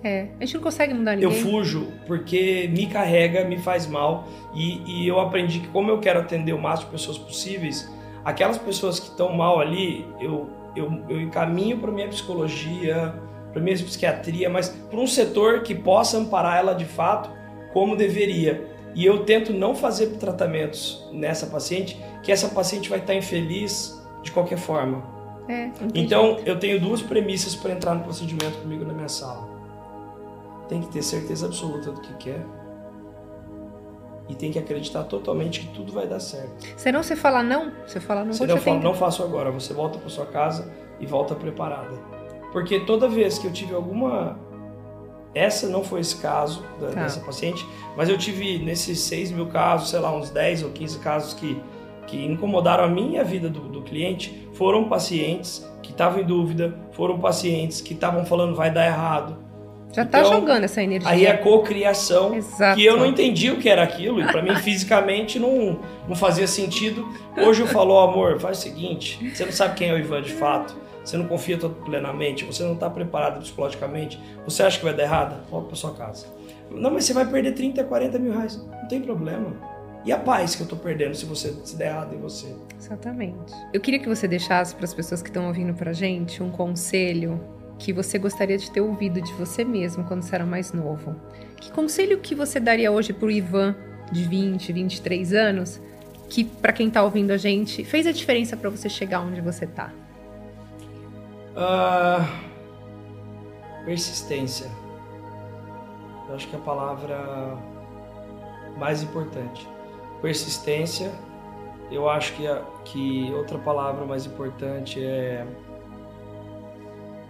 É, 0.04 0.28
a 0.38 0.44
gente 0.44 0.54
não 0.54 0.62
consegue 0.62 0.94
mudar 0.94 1.16
ninguém. 1.16 1.28
Eu 1.28 1.44
fujo 1.44 1.88
porque 2.06 2.70
me 2.72 2.86
carrega, 2.86 3.44
me 3.44 3.58
faz 3.58 3.88
mal 3.88 4.28
e, 4.54 5.02
e 5.02 5.08
eu 5.08 5.18
aprendi 5.18 5.58
que 5.58 5.68
como 5.68 5.90
eu 5.90 5.98
quero 5.98 6.20
atender 6.20 6.52
o 6.52 6.58
máximo 6.58 6.86
de 6.86 6.98
pessoas 6.98 7.18
possíveis, 7.18 7.90
aquelas 8.24 8.58
pessoas 8.58 9.00
que 9.00 9.08
estão 9.08 9.32
mal 9.32 9.58
ali, 9.58 10.06
eu, 10.20 10.48
eu, 10.76 11.02
eu 11.08 11.20
encaminho 11.20 11.78
para 11.78 11.90
minha 11.90 12.06
psicologia, 12.06 13.12
para 13.52 13.60
minha 13.60 13.76
psiquiatria, 13.76 14.48
mas 14.48 14.68
para 14.68 14.98
um 14.98 15.06
setor 15.06 15.62
que 15.62 15.74
possa 15.74 16.18
amparar 16.18 16.58
ela 16.58 16.74
de 16.74 16.84
fato 16.84 17.30
como 17.72 17.96
deveria. 17.96 18.68
E 18.94 19.06
eu 19.06 19.24
tento 19.24 19.52
não 19.52 19.74
fazer 19.74 20.08
tratamentos 20.18 21.08
nessa 21.12 21.46
paciente, 21.46 22.02
que 22.22 22.30
essa 22.30 22.48
paciente 22.48 22.90
vai 22.90 22.98
estar 22.98 23.14
infeliz 23.14 24.00
de 24.22 24.30
qualquer 24.30 24.58
forma. 24.58 25.02
É, 25.48 25.70
então, 25.94 26.34
jeito. 26.34 26.48
eu 26.48 26.58
tenho 26.58 26.80
duas 26.80 27.02
premissas 27.02 27.54
para 27.54 27.72
entrar 27.72 27.94
no 27.94 28.04
procedimento 28.04 28.58
comigo 28.58 28.84
na 28.84 28.92
minha 28.92 29.08
sala. 29.08 29.48
Tem 30.68 30.80
que 30.80 30.88
ter 30.88 31.02
certeza 31.02 31.46
absoluta 31.46 31.90
do 31.90 32.00
que 32.00 32.14
quer 32.14 32.44
e 34.28 34.34
tem 34.34 34.50
que 34.50 34.58
acreditar 34.58 35.04
totalmente 35.04 35.60
que 35.60 35.68
tudo 35.68 35.92
vai 35.92 36.06
dar 36.06 36.20
certo. 36.20 36.64
Senão 36.76 37.02
você 37.02 37.16
fala 37.16 37.42
não, 37.42 37.72
você 37.86 38.00
fala 38.00 38.24
não 38.24 38.32
você 38.32 38.46
não 38.46 38.56
fala, 38.56 38.80
não 38.80 38.94
faço 38.94 39.22
agora, 39.22 39.50
você 39.50 39.74
volta 39.74 39.98
para 39.98 40.08
sua 40.08 40.26
casa 40.26 40.72
e 41.00 41.06
volta 41.06 41.34
preparada. 41.34 42.21
Porque 42.52 42.80
toda 42.80 43.08
vez 43.08 43.38
que 43.38 43.46
eu 43.46 43.52
tive 43.52 43.74
alguma 43.74 44.38
essa 45.34 45.66
não 45.66 45.82
foi 45.82 46.00
esse 46.00 46.16
caso 46.16 46.62
da, 46.78 46.88
tá. 46.88 47.02
dessa 47.02 47.20
paciente, 47.20 47.66
mas 47.96 48.08
eu 48.08 48.18
tive 48.18 48.58
nesses 48.58 49.00
6 49.00 49.30
mil 49.30 49.46
casos, 49.46 49.88
sei 49.90 49.98
lá, 49.98 50.14
uns 50.14 50.30
10 50.30 50.64
ou 50.64 50.70
15 50.70 50.98
casos 50.98 51.34
que, 51.34 51.58
que 52.06 52.22
incomodaram 52.22 52.84
a 52.84 52.88
minha 52.88 53.24
vida 53.24 53.48
do, 53.48 53.60
do 53.60 53.80
cliente, 53.80 54.48
foram 54.52 54.88
pacientes 54.88 55.66
que 55.82 55.90
estavam 55.90 56.20
em 56.20 56.24
dúvida, 56.24 56.74
foram 56.92 57.18
pacientes 57.18 57.80
que 57.80 57.94
estavam 57.94 58.26
falando 58.26 58.54
vai 58.54 58.70
dar 58.70 58.84
errado, 58.84 59.42
já 59.92 60.06
tá 60.06 60.20
então, 60.20 60.32
jogando 60.32 60.64
essa 60.64 60.82
energia. 60.82 61.10
Aí 61.10 61.26
é 61.26 61.36
cocriação, 61.36 62.32
que 62.74 62.82
eu 62.82 62.96
não 62.96 63.04
entendi 63.04 63.50
o 63.50 63.58
que 63.58 63.68
era 63.68 63.82
aquilo, 63.82 64.20
e 64.20 64.24
para 64.24 64.40
mim 64.40 64.54
fisicamente 64.64 65.38
não, 65.38 65.80
não 66.08 66.16
fazia 66.16 66.46
sentido. 66.46 67.06
Hoje 67.36 67.60
eu 67.60 67.66
falo, 67.66 67.94
oh, 67.94 68.00
amor, 68.00 68.40
faz 68.40 68.58
o 68.58 68.62
seguinte, 68.62 69.30
você 69.34 69.44
não 69.44 69.52
sabe 69.52 69.74
quem 69.74 69.90
é 69.90 69.92
o 69.92 69.98
Ivan 69.98 70.22
de 70.22 70.32
fato, 70.32 70.74
você 71.04 71.16
não 71.16 71.26
confia 71.26 71.58
plenamente, 71.58 72.44
você 72.44 72.62
não 72.62 72.74
está 72.74 72.88
preparado 72.88 73.40
psicologicamente, 73.40 74.20
você 74.44 74.62
acha 74.62 74.78
que 74.78 74.84
vai 74.84 74.94
dar 74.94 75.02
errado? 75.02 75.48
Volta 75.50 75.68
para 75.68 75.76
sua 75.76 75.94
casa. 75.94 76.26
Não, 76.70 76.90
mas 76.90 77.04
você 77.04 77.12
vai 77.12 77.28
perder 77.28 77.52
30, 77.52 77.84
40 77.84 78.18
mil 78.18 78.32
reais. 78.32 78.56
Não 78.56 78.88
tem 78.88 79.00
problema. 79.00 79.54
E 80.04 80.10
a 80.10 80.18
paz 80.18 80.56
que 80.56 80.62
eu 80.62 80.66
tô 80.66 80.76
perdendo 80.76 81.14
se 81.14 81.24
você 81.24 81.54
se 81.64 81.76
der 81.76 81.88
errado 81.88 82.14
em 82.14 82.18
você? 82.18 82.54
Exatamente. 82.76 83.52
Eu 83.72 83.80
queria 83.80 84.00
que 84.00 84.08
você 84.08 84.26
deixasse 84.26 84.74
para 84.74 84.84
as 84.84 84.92
pessoas 84.92 85.22
que 85.22 85.28
estão 85.28 85.46
ouvindo 85.46 85.74
pra 85.74 85.92
gente 85.92 86.42
um 86.42 86.50
conselho 86.50 87.40
que 87.78 87.92
você 87.92 88.18
gostaria 88.18 88.58
de 88.58 88.70
ter 88.70 88.80
ouvido 88.80 89.20
de 89.20 89.32
você 89.32 89.64
mesmo 89.64 90.04
quando 90.04 90.22
você 90.22 90.34
era 90.34 90.46
mais 90.46 90.72
novo? 90.72 91.14
Que 91.60 91.70
conselho 91.70 92.18
que 92.18 92.34
você 92.34 92.58
daria 92.58 92.90
hoje 92.90 93.12
para 93.12 93.26
o 93.26 93.30
Ivan 93.30 93.74
de 94.10 94.24
20, 94.24 94.72
23 94.72 95.32
anos, 95.32 95.80
que 96.28 96.44
para 96.44 96.72
quem 96.72 96.88
está 96.88 97.02
ouvindo 97.02 97.30
a 97.30 97.36
gente 97.36 97.84
fez 97.84 98.06
a 98.06 98.12
diferença 98.12 98.56
para 98.56 98.70
você 98.70 98.88
chegar 98.88 99.20
onde 99.20 99.40
você 99.40 99.64
está? 99.64 99.92
Ah, 101.56 102.26
persistência. 103.84 104.70
Eu 106.28 106.34
acho 106.34 106.48
que 106.48 106.56
é 106.56 106.58
a 106.58 106.62
palavra 106.62 107.58
mais 108.78 109.02
importante. 109.02 109.68
Persistência. 110.20 111.12
Eu 111.90 112.08
acho 112.08 112.32
que, 112.34 112.46
a, 112.46 112.62
que 112.84 113.30
outra 113.34 113.58
palavra 113.58 114.06
mais 114.06 114.24
importante 114.24 115.04
é 115.04 115.46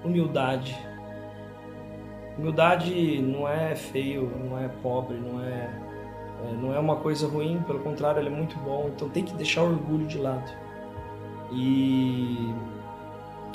humildade. 0.05 0.77
Humildade 2.39 3.21
não 3.21 3.49
é 3.49 3.75
feio, 3.75 4.31
não 4.45 4.57
é 4.57 4.69
pobre, 4.69 5.17
não 5.17 5.43
é, 5.43 5.69
é, 6.45 6.53
não 6.61 6.73
é 6.73 6.79
uma 6.79 6.97
coisa 6.97 7.27
ruim, 7.27 7.61
pelo 7.67 7.81
contrário, 7.81 8.21
ela 8.21 8.29
é 8.29 8.33
muito 8.33 8.57
bom. 8.61 8.89
Então 8.95 9.09
tem 9.09 9.25
que 9.25 9.35
deixar 9.35 9.63
o 9.63 9.71
orgulho 9.71 10.07
de 10.07 10.19
lado. 10.19 10.51
E 11.51 12.55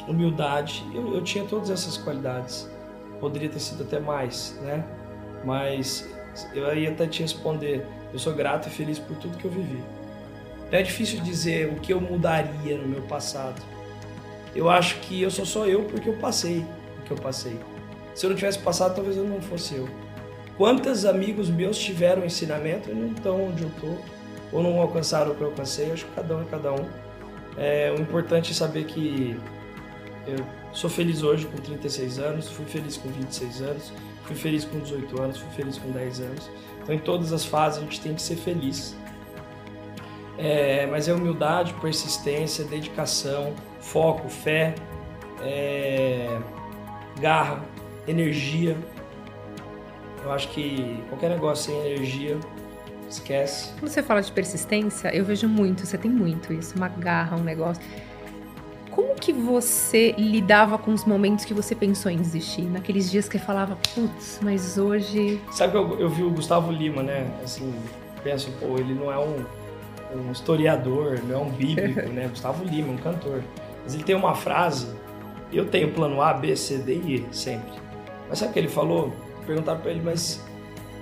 humildade, 0.08 0.86
eu, 0.94 1.16
eu 1.16 1.24
tinha 1.24 1.46
todas 1.46 1.70
essas 1.70 1.98
qualidades. 1.98 2.70
Poderia 3.20 3.50
ter 3.50 3.60
sido 3.60 3.84
até 3.84 4.00
mais, 4.00 4.60
né? 4.62 4.86
Mas 5.44 6.10
eu 6.54 6.74
ia 6.76 6.92
até 6.92 7.08
te 7.08 7.22
responder. 7.22 7.86
Eu 8.12 8.20
sou 8.20 8.34
grato 8.34 8.68
e 8.68 8.72
feliz 8.72 9.00
por 9.00 9.18
tudo 9.18 9.38
que 9.38 9.46
eu 9.46 9.52
vivi. 9.52 9.82
É 10.72 10.82
difícil 10.82 11.22
dizer 11.22 11.72
o 11.72 11.76
que 11.76 11.94
eu 11.94 12.02
mudaria 12.02 12.78
no 12.78 12.88
meu 12.88 13.02
passado 13.04 13.62
eu 14.58 14.72
acho 14.72 15.00
que 15.02 15.22
eu 15.22 15.30
sou 15.30 15.46
só 15.46 15.68
eu 15.68 15.84
porque 15.84 16.10
eu 16.10 16.16
passei 16.16 16.66
o 17.00 17.04
que 17.04 17.12
eu 17.12 17.18
passei. 17.18 17.60
Se 18.16 18.26
eu 18.26 18.32
não 18.32 18.38
tivesse 18.38 18.58
passado, 18.58 18.96
talvez 18.96 19.16
eu 19.16 19.24
não 19.24 19.40
fosse 19.40 19.76
eu. 19.76 19.88
Quantos 20.58 21.06
amigos 21.06 21.48
meus 21.48 21.78
tiveram 21.78 22.26
ensinamento 22.26 22.90
e 22.90 22.94
não 22.94 23.12
estão 23.12 23.50
onde 23.50 23.62
eu 23.62 23.70
estou, 23.70 24.00
ou 24.52 24.64
não 24.64 24.82
alcançaram 24.82 25.32
o 25.32 25.36
que 25.36 25.42
eu 25.42 25.48
alcancei? 25.48 25.90
Eu 25.90 25.94
acho 25.94 26.06
que 26.06 26.12
cada 26.14 26.36
um 26.36 26.42
é 26.42 26.46
cada 26.46 26.74
um. 26.74 26.86
É, 27.56 27.94
o 27.96 28.02
importante 28.02 28.52
é 28.52 28.56
saber 28.56 28.86
que 28.86 29.40
eu 30.28 30.46
sou 30.74 30.90
feliz 30.90 31.24
hoje 31.24 31.46
com 31.46 31.58
36 31.58 32.20
anos, 32.20 32.50
fui 32.50 32.66
feliz 32.66 32.98
com 32.98 33.10
26 33.10 33.62
anos, 33.62 33.94
fui 34.24 34.36
feliz 34.36 34.66
com 34.66 34.80
18 34.80 35.22
anos, 35.22 35.38
fui 35.38 35.50
feliz 35.52 35.78
com 35.78 35.92
10 35.92 36.20
anos. 36.20 36.50
Então, 36.84 36.96
em 36.96 37.00
todas 37.00 37.34
as 37.34 37.46
fases, 37.46 37.80
a 37.80 37.82
gente 37.82 38.02
tem 38.02 38.14
que 38.14 38.22
ser 38.22 38.36
feliz. 38.36 38.96
É, 40.38 40.86
mas 40.88 41.08
é 41.08 41.14
humildade, 41.14 41.74
persistência, 41.76 42.64
dedicação, 42.64 43.54
foco, 43.80 44.30
fé, 44.30 44.76
é, 45.42 46.40
garra, 47.20 47.64
energia. 48.08 48.78
Eu 50.24 50.32
acho 50.32 50.50
que 50.50 51.04
qualquer 51.10 51.30
negócio 51.30 51.72
sem 51.72 51.92
energia, 51.92 52.38
esquece. 53.10 53.74
Quando 53.80 53.90
você 53.90 54.04
fala 54.04 54.22
de 54.22 54.32
persistência, 54.32 55.14
eu 55.16 55.24
vejo 55.24 55.48
muito, 55.48 55.86
você 55.86 55.98
tem 55.98 56.12
muito 56.12 56.54
isso, 56.54 56.76
uma 56.76 56.90
garra, 56.90 57.38
um 57.38 57.44
negócio. 57.44 57.82
Como 58.98 59.14
que 59.14 59.32
você 59.32 60.16
lidava 60.18 60.76
com 60.76 60.92
os 60.92 61.06
momentos 61.06 61.46
que 61.46 61.54
você 61.54 61.76
pensou 61.76 62.12
em 62.12 62.18
desistir? 62.18 62.64
Naqueles 62.64 63.12
dias 63.12 63.30
que 63.30 63.38
falava, 63.38 63.78
putz, 63.94 64.40
mas 64.42 64.80
hoje. 64.80 65.40
Sabe 65.52 65.74
que 65.74 65.78
eu, 65.78 66.00
eu 66.00 66.10
vi 66.10 66.24
o 66.24 66.32
Gustavo 66.32 66.72
Lima, 66.72 67.04
né? 67.04 67.32
Assim, 67.44 67.72
penso, 68.24 68.50
pô, 68.60 68.76
ele 68.80 68.96
não 68.96 69.12
é 69.12 69.20
um, 69.20 69.46
um 70.16 70.32
historiador, 70.32 71.20
não 71.28 71.36
é 71.36 71.38
um 71.38 71.50
bíblico, 71.52 72.02
né? 72.10 72.28
Gustavo 72.28 72.64
Lima, 72.64 72.92
um 72.92 72.98
cantor. 72.98 73.44
Mas 73.84 73.94
ele 73.94 74.04
tem 74.04 74.16
uma 74.16 74.34
frase, 74.34 74.88
eu 75.54 75.68
tenho 75.68 75.92
plano 75.92 76.20
A, 76.20 76.34
B, 76.34 76.56
C, 76.56 76.80
D 76.80 76.96
e 76.96 77.16
E 77.18 77.26
sempre. 77.32 77.80
Mas 78.28 78.40
sabe 78.40 78.50
o 78.50 78.54
que 78.54 78.60
ele 78.60 78.68
falou? 78.68 79.14
Perguntaram 79.46 79.80
para 79.80 79.92
ele, 79.92 80.02
mas 80.04 80.44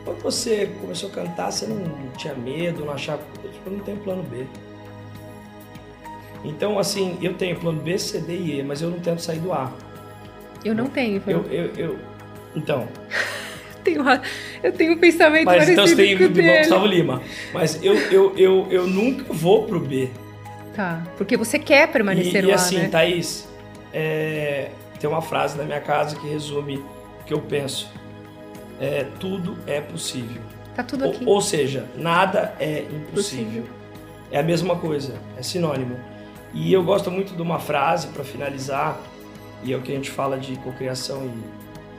quando 0.03 0.21
você 0.21 0.69
começou 0.81 1.09
a 1.11 1.13
cantar, 1.13 1.49
você 1.49 1.65
não 1.65 1.81
tinha 2.17 2.35
medo, 2.35 2.83
não 2.83 2.91
achava... 2.91 3.21
Ele 3.41 3.53
falou, 3.53 3.63
eu 3.67 3.77
não 3.77 3.85
tenho 3.85 3.97
plano 3.99 4.23
B. 4.23 4.45
Então, 6.45 6.77
assim, 6.79 7.17
eu 7.21 7.33
tenho 7.33 7.55
plano 7.57 7.81
B, 7.81 7.97
C, 7.97 8.19
D 8.19 8.35
e 8.35 8.59
E, 8.59 8.63
mas 8.63 8.81
eu 8.81 8.89
não 8.89 8.99
tento 8.99 9.19
sair 9.19 9.39
do 9.39 9.51
A. 9.51 9.71
Eu 10.63 10.73
não 10.73 10.87
tenho. 10.87 11.21
Eu, 11.27 11.45
eu, 11.45 11.71
eu, 11.75 11.99
então... 12.55 12.87
tenho, 13.85 14.03
eu 14.63 14.71
tenho 14.73 14.93
um 14.93 14.97
pensamento 14.97 15.45
Mas 15.45 15.69
então 15.69 15.85
você 15.85 15.95
tem 15.95 16.15
o 16.15 16.29
Gustavo 16.29 16.87
Lima. 16.87 17.21
Mas 17.53 17.81
eu, 17.83 17.95
eu, 18.11 18.35
eu, 18.35 18.67
eu 18.71 18.87
nunca 18.87 19.31
vou 19.31 19.65
pro 19.65 19.79
B. 19.79 20.09
Tá, 20.75 21.03
porque 21.17 21.37
você 21.37 21.57
quer 21.57 21.89
permanecer 21.89 22.43
e, 22.43 22.47
lá, 22.47 22.51
E 22.51 22.53
assim, 22.53 22.77
né? 22.79 22.89
Thaís, 22.89 23.47
é, 23.93 24.71
tem 24.99 25.09
uma 25.09 25.21
frase 25.21 25.57
na 25.57 25.63
minha 25.63 25.79
casa 25.79 26.17
que 26.17 26.27
resume 26.27 26.77
o 27.21 27.23
que 27.25 27.33
eu 27.33 27.39
penso. 27.39 27.89
É, 28.81 29.05
tudo 29.19 29.57
é 29.67 29.79
possível. 29.79 30.41
Tá 30.75 30.83
tudo 30.83 31.05
aqui. 31.05 31.23
Ou, 31.23 31.35
ou 31.35 31.41
seja, 31.41 31.85
nada 31.95 32.53
é 32.59 32.81
impossível. 32.81 33.13
Possível. 33.13 33.63
É 34.31 34.39
a 34.39 34.43
mesma 34.43 34.75
coisa, 34.75 35.13
é 35.37 35.43
sinônimo. 35.43 35.97
E 36.55 36.73
eu 36.73 36.83
gosto 36.83 37.11
muito 37.11 37.35
de 37.35 37.41
uma 37.41 37.59
frase 37.59 38.07
para 38.07 38.23
finalizar, 38.23 38.99
e 39.63 39.71
é 39.71 39.77
o 39.77 39.81
que 39.81 39.91
a 39.91 39.95
gente 39.95 40.09
fala 40.09 40.39
de 40.39 40.55
cocriação 40.57 41.29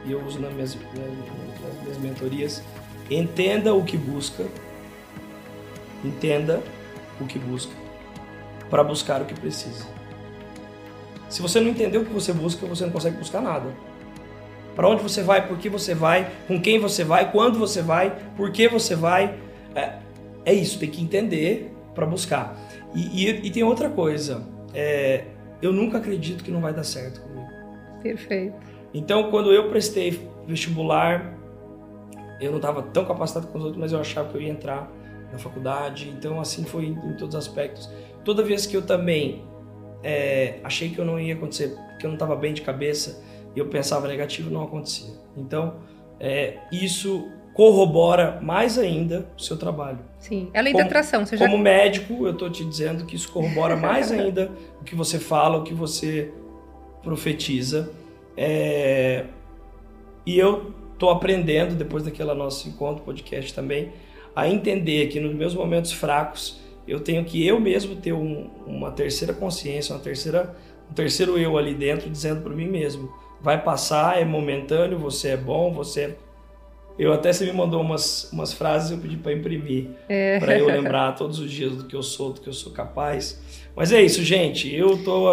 e, 0.04 0.08
e 0.08 0.12
eu 0.12 0.24
uso 0.24 0.40
nas 0.40 0.52
minhas, 0.52 0.74
nas 0.74 1.82
minhas 1.82 1.98
mentorias. 1.98 2.62
Entenda 3.08 3.72
o 3.72 3.84
que 3.84 3.96
busca 3.96 4.44
Entenda 6.04 6.62
o 7.20 7.26
que 7.26 7.38
busca 7.38 7.72
para 8.68 8.84
buscar 8.84 9.22
o 9.22 9.24
que 9.24 9.34
precisa. 9.34 9.86
Se 11.28 11.42
você 11.42 11.60
não 11.60 11.68
entender 11.68 11.98
o 11.98 12.04
que 12.04 12.12
você 12.12 12.32
busca, 12.32 12.66
você 12.66 12.84
não 12.84 12.92
consegue 12.92 13.16
buscar 13.16 13.40
nada. 13.40 13.74
Para 14.74 14.88
onde 14.88 15.02
você 15.02 15.22
vai, 15.22 15.46
por 15.46 15.56
que 15.56 15.68
você 15.68 15.94
vai, 15.94 16.30
com 16.46 16.60
quem 16.60 16.78
você 16.78 17.02
vai, 17.02 17.32
quando 17.32 17.58
você 17.58 17.82
vai, 17.82 18.16
por 18.36 18.50
que 18.52 18.68
você 18.68 18.94
vai. 18.94 19.36
É, 19.74 19.94
é 20.44 20.54
isso, 20.54 20.78
tem 20.78 20.90
que 20.90 21.02
entender 21.02 21.72
para 21.94 22.06
buscar. 22.06 22.56
E, 22.96 23.26
e, 23.26 23.46
e, 23.46 23.50
tem 23.50 23.62
outra 23.62 23.90
coisa. 23.90 24.42
É, 24.72 25.24
eu 25.60 25.70
nunca 25.70 25.98
acredito 25.98 26.42
que 26.42 26.50
não 26.50 26.62
vai 26.62 26.72
dar 26.72 26.82
certo 26.82 27.20
comigo. 27.20 27.46
Perfeito. 28.02 28.56
Então, 28.94 29.30
quando 29.30 29.52
eu 29.52 29.68
prestei 29.68 30.26
vestibular, 30.46 31.38
eu 32.40 32.50
não 32.50 32.56
estava 32.56 32.82
tão 32.82 33.04
capacitado 33.04 33.48
quanto 33.48 33.58
os 33.58 33.64
outros, 33.64 33.80
mas 33.80 33.92
eu 33.92 34.00
achava 34.00 34.30
que 34.30 34.36
eu 34.38 34.40
ia 34.40 34.48
entrar 34.48 34.90
na 35.30 35.38
faculdade. 35.38 36.08
Então, 36.08 36.40
assim 36.40 36.64
foi 36.64 36.86
em, 36.86 37.12
todos 37.18 37.34
os 37.34 37.46
aspectos. 37.46 37.90
Toda 38.24 38.42
vez 38.42 38.64
que 38.64 38.74
eu 38.74 38.82
também 38.82 39.44
é, 40.02 40.58
achei 40.64 40.88
que 40.88 40.98
eu 40.98 41.04
não 41.04 41.20
ia 41.20 41.34
acontecer, 41.34 41.76
que 41.98 42.06
eu 42.06 42.08
não 42.08 42.14
estava 42.16 42.34
bem 42.34 42.54
de 42.54 42.62
cabeça, 42.62 43.22
e 43.54 43.58
eu 43.58 43.68
pensava 43.68 44.08
negativo, 44.08 44.50
não 44.50 44.62
acontecia. 44.62 45.14
Então, 45.36 45.80
é, 46.18 46.58
isso 46.72 47.30
corrobora 47.56 48.38
mais 48.42 48.76
ainda 48.76 49.26
o 49.34 49.40
seu 49.40 49.56
trabalho. 49.56 50.00
Sim, 50.18 50.50
é 50.52 50.58
a 50.58 50.62
lei 50.62 50.74
como, 50.74 50.84
da 50.84 50.88
atração. 50.88 51.24
Você 51.24 51.38
já... 51.38 51.46
Como 51.46 51.56
médico, 51.56 52.26
eu 52.26 52.32
estou 52.32 52.50
te 52.50 52.62
dizendo 52.62 53.06
que 53.06 53.16
isso 53.16 53.32
corrobora 53.32 53.74
mais 53.80 54.12
ainda 54.12 54.50
o 54.78 54.84
que 54.84 54.94
você 54.94 55.18
fala, 55.18 55.56
o 55.56 55.62
que 55.64 55.72
você 55.72 56.30
profetiza. 57.02 57.90
É... 58.36 59.24
E 60.26 60.38
eu 60.38 60.74
estou 60.92 61.08
aprendendo, 61.08 61.74
depois 61.74 62.02
daquele 62.02 62.34
nosso 62.34 62.68
encontro, 62.68 63.02
podcast 63.02 63.54
também, 63.54 63.90
a 64.34 64.46
entender 64.46 65.06
que 65.06 65.18
nos 65.18 65.34
meus 65.34 65.54
momentos 65.54 65.92
fracos, 65.92 66.60
eu 66.86 67.00
tenho 67.00 67.24
que 67.24 67.46
eu 67.46 67.58
mesmo 67.58 67.96
ter 67.96 68.12
um, 68.12 68.50
uma 68.66 68.90
terceira 68.90 69.32
consciência, 69.32 69.94
uma 69.94 70.02
terceira, 70.02 70.54
um 70.90 70.92
terceiro 70.92 71.38
eu 71.38 71.56
ali 71.56 71.72
dentro, 71.72 72.10
dizendo 72.10 72.42
para 72.42 72.52
mim 72.52 72.68
mesmo, 72.68 73.10
vai 73.40 73.64
passar, 73.64 74.20
é 74.20 74.26
momentâneo, 74.26 74.98
você 74.98 75.30
é 75.30 75.36
bom, 75.38 75.72
você 75.72 76.02
é... 76.02 76.25
Eu 76.98 77.12
até 77.12 77.32
você 77.32 77.44
me 77.44 77.52
mandou 77.52 77.80
umas, 77.80 78.30
umas 78.32 78.52
frases, 78.52 78.90
eu 78.90 78.98
pedi 78.98 79.16
para 79.16 79.32
imprimir, 79.32 79.88
é. 80.08 80.38
para 80.40 80.58
eu 80.58 80.66
lembrar 80.66 81.12
todos 81.12 81.38
os 81.38 81.50
dias 81.50 81.72
do 81.72 81.84
que 81.84 81.94
eu 81.94 82.02
sou, 82.02 82.32
do 82.32 82.40
que 82.40 82.48
eu 82.48 82.52
sou 82.52 82.72
capaz. 82.72 83.40
Mas 83.74 83.92
é 83.92 84.02
isso, 84.02 84.22
gente. 84.22 84.74
Eu 84.74 85.02
tô 85.04 85.28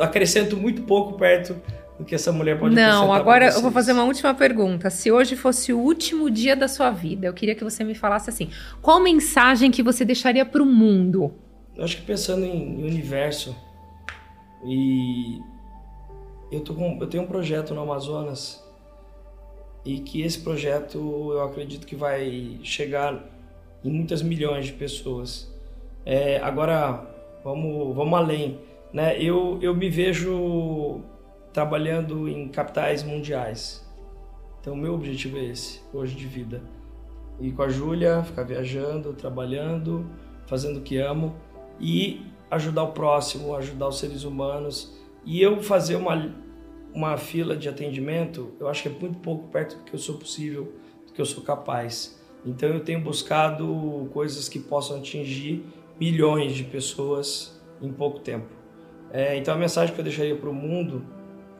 acrescento 0.00 0.56
muito 0.56 0.82
pouco 0.82 1.18
perto 1.18 1.56
do 1.98 2.04
que 2.04 2.14
essa 2.14 2.30
mulher 2.30 2.58
pode 2.58 2.74
Não, 2.74 3.12
agora 3.12 3.46
eu 3.46 3.60
vou 3.60 3.72
fazer 3.72 3.92
uma 3.92 4.04
última 4.04 4.32
pergunta. 4.32 4.88
Se 4.88 5.10
hoje 5.10 5.34
fosse 5.34 5.72
o 5.72 5.78
último 5.78 6.30
dia 6.30 6.54
da 6.54 6.68
sua 6.68 6.90
vida, 6.90 7.26
eu 7.26 7.32
queria 7.32 7.56
que 7.56 7.64
você 7.64 7.82
me 7.82 7.94
falasse 7.94 8.30
assim: 8.30 8.50
qual 8.80 9.00
mensagem 9.00 9.72
que 9.72 9.82
você 9.82 10.04
deixaria 10.04 10.46
para 10.46 10.62
o 10.62 10.66
mundo? 10.66 11.34
Eu 11.76 11.84
acho 11.84 11.96
que 11.96 12.02
pensando 12.02 12.44
em, 12.44 12.80
em 12.80 12.84
universo 12.84 13.56
e 14.64 15.40
eu, 16.50 16.60
tô 16.60 16.74
com, 16.74 16.98
eu 17.00 17.06
tenho 17.08 17.24
um 17.24 17.26
projeto 17.26 17.74
no 17.74 17.80
Amazonas 17.80 18.62
e 19.84 20.00
que 20.00 20.22
esse 20.22 20.40
projeto 20.40 20.98
eu 21.32 21.42
acredito 21.42 21.86
que 21.86 21.96
vai 21.96 22.58
chegar 22.62 23.24
em 23.84 23.90
muitas 23.90 24.22
milhões 24.22 24.66
de 24.66 24.72
pessoas. 24.72 25.52
É, 26.04 26.38
agora, 26.38 27.06
vamos, 27.44 27.94
vamos 27.94 28.18
além. 28.18 28.58
Né? 28.92 29.20
Eu, 29.22 29.58
eu 29.62 29.74
me 29.74 29.88
vejo 29.88 31.00
trabalhando 31.52 32.28
em 32.28 32.48
capitais 32.48 33.02
mundiais. 33.02 33.86
Então, 34.60 34.74
meu 34.76 34.94
objetivo 34.94 35.38
é 35.38 35.44
esse, 35.44 35.80
hoje 35.92 36.14
de 36.14 36.26
vida. 36.26 36.62
Ir 37.40 37.52
com 37.52 37.62
a 37.62 37.68
Júlia, 37.68 38.22
ficar 38.24 38.42
viajando, 38.42 39.12
trabalhando, 39.12 40.10
fazendo 40.46 40.78
o 40.78 40.82
que 40.82 40.98
amo 40.98 41.36
e 41.78 42.26
ajudar 42.50 42.82
o 42.82 42.92
próximo, 42.92 43.54
ajudar 43.54 43.88
os 43.88 43.98
seres 43.98 44.24
humanos 44.24 44.98
e 45.24 45.40
eu 45.40 45.62
fazer 45.62 45.96
uma, 45.96 46.34
uma 46.92 47.16
fila 47.16 47.56
de 47.56 47.68
atendimento, 47.68 48.52
eu 48.58 48.68
acho 48.68 48.82
que 48.82 48.88
é 48.88 48.92
muito 48.92 49.18
pouco 49.18 49.48
perto 49.48 49.76
do 49.76 49.84
que 49.84 49.94
eu 49.94 49.98
sou 49.98 50.16
possível, 50.16 50.72
do 51.06 51.12
que 51.12 51.20
eu 51.20 51.26
sou 51.26 51.42
capaz. 51.42 52.18
Então 52.44 52.68
eu 52.68 52.80
tenho 52.80 53.00
buscado 53.00 54.08
coisas 54.12 54.48
que 54.48 54.58
possam 54.58 54.98
atingir 54.98 55.64
milhões 56.00 56.54
de 56.54 56.64
pessoas 56.64 57.60
em 57.82 57.92
pouco 57.92 58.20
tempo. 58.20 58.46
É, 59.10 59.36
então 59.36 59.54
a 59.54 59.56
mensagem 59.56 59.94
que 59.94 60.00
eu 60.00 60.04
deixaria 60.04 60.36
para 60.36 60.48
o 60.48 60.54
mundo 60.54 61.04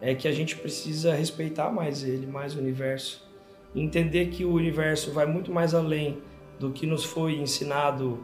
é 0.01 0.15
que 0.15 0.29
a 0.29 0.33
gente 0.33 0.57
precisa 0.57 1.15
respeitar 1.15 1.71
mais 1.71 2.05
ele, 2.05 2.27
mais 2.27 2.55
o 2.55 2.59
universo, 2.59 3.27
entender 3.75 4.27
que 4.27 4.45
o 4.45 4.53
universo 4.53 5.11
vai 5.11 5.27
muito 5.27 5.53
mais 5.53 5.75
além 5.75 6.19
do 6.59 6.71
que 6.71 6.87
nos 6.87 7.05
foi 7.05 7.37
ensinado, 7.37 8.19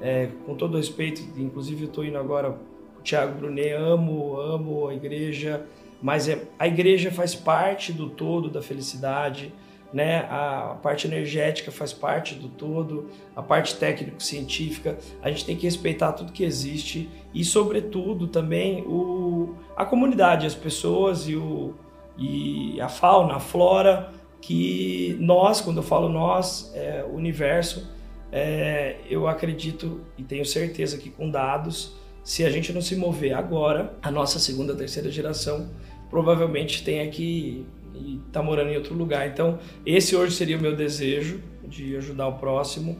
é, 0.00 0.28
com 0.46 0.54
todo 0.54 0.76
respeito. 0.76 1.22
Inclusive 1.38 1.84
eu 1.84 1.88
estou 1.88 2.04
indo 2.04 2.18
agora 2.18 2.58
Tiago 3.02 3.38
Brunet, 3.38 3.72
amo, 3.72 4.38
amo 4.40 4.88
a 4.88 4.94
igreja, 4.94 5.66
mas 6.00 6.28
é, 6.28 6.42
a 6.58 6.66
igreja 6.66 7.10
faz 7.10 7.34
parte 7.34 7.92
do 7.92 8.08
todo 8.08 8.48
da 8.48 8.62
felicidade, 8.62 9.52
né? 9.92 10.18
A, 10.30 10.76
parte 10.82 11.06
energética 11.06 11.72
faz 11.72 11.92
parte 11.92 12.34
do 12.34 12.48
todo, 12.48 13.08
a 13.34 13.42
parte 13.42 13.74
técnico-científica, 13.76 14.98
a 15.22 15.30
gente 15.30 15.44
tem 15.44 15.56
que 15.56 15.64
respeitar 15.64 16.12
tudo 16.12 16.32
que 16.32 16.44
existe 16.44 17.08
e, 17.32 17.44
sobretudo, 17.44 18.26
também 18.26 18.82
o, 18.82 19.54
a 19.76 19.84
comunidade, 19.84 20.46
as 20.46 20.54
pessoas 20.54 21.28
e, 21.28 21.36
o, 21.36 21.74
e 22.16 22.80
a 22.80 22.88
fauna, 22.88 23.36
a 23.36 23.40
flora, 23.40 24.12
que 24.40 25.16
nós, 25.20 25.60
quando 25.60 25.78
eu 25.78 25.82
falo 25.82 26.08
nós, 26.08 26.70
é, 26.74 27.04
o 27.04 27.14
universo, 27.14 27.90
é, 28.30 28.96
eu 29.08 29.26
acredito 29.26 30.02
e 30.16 30.22
tenho 30.22 30.44
certeza 30.44 30.98
que 30.98 31.10
com 31.10 31.30
dados 31.30 31.96
se 32.22 32.44
a 32.44 32.50
gente 32.50 32.74
não 32.74 32.82
se 32.82 32.94
mover 32.94 33.32
agora, 33.32 33.94
a 34.02 34.10
nossa 34.10 34.38
segunda, 34.38 34.74
terceira 34.74 35.10
geração 35.10 35.70
provavelmente 36.10 36.82
tenha 36.84 37.08
que 37.08 37.66
estar 37.94 38.40
tá 38.40 38.42
morando 38.42 38.70
em 38.70 38.76
outro 38.76 38.94
lugar. 38.94 39.28
Então, 39.28 39.58
esse 39.84 40.14
hoje 40.14 40.34
seria 40.34 40.56
o 40.56 40.60
meu 40.60 40.74
desejo 40.74 41.40
de 41.64 41.96
ajudar 41.96 42.28
o 42.28 42.34
próximo. 42.34 42.98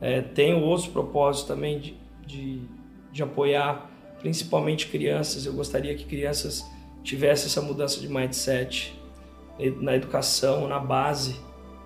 É, 0.00 0.20
tenho 0.20 0.60
outros 0.60 0.88
propósitos 0.88 1.46
também 1.46 1.78
de, 1.78 1.94
de, 2.26 2.60
de 3.12 3.22
apoiar 3.22 3.90
principalmente 4.18 4.88
crianças. 4.88 5.46
Eu 5.46 5.52
gostaria 5.52 5.94
que 5.94 6.04
crianças 6.04 6.64
tivessem 7.02 7.46
essa 7.46 7.60
mudança 7.60 8.00
de 8.00 8.08
mindset 8.08 8.98
na 9.80 9.94
educação, 9.94 10.66
na 10.68 10.78
base. 10.78 11.36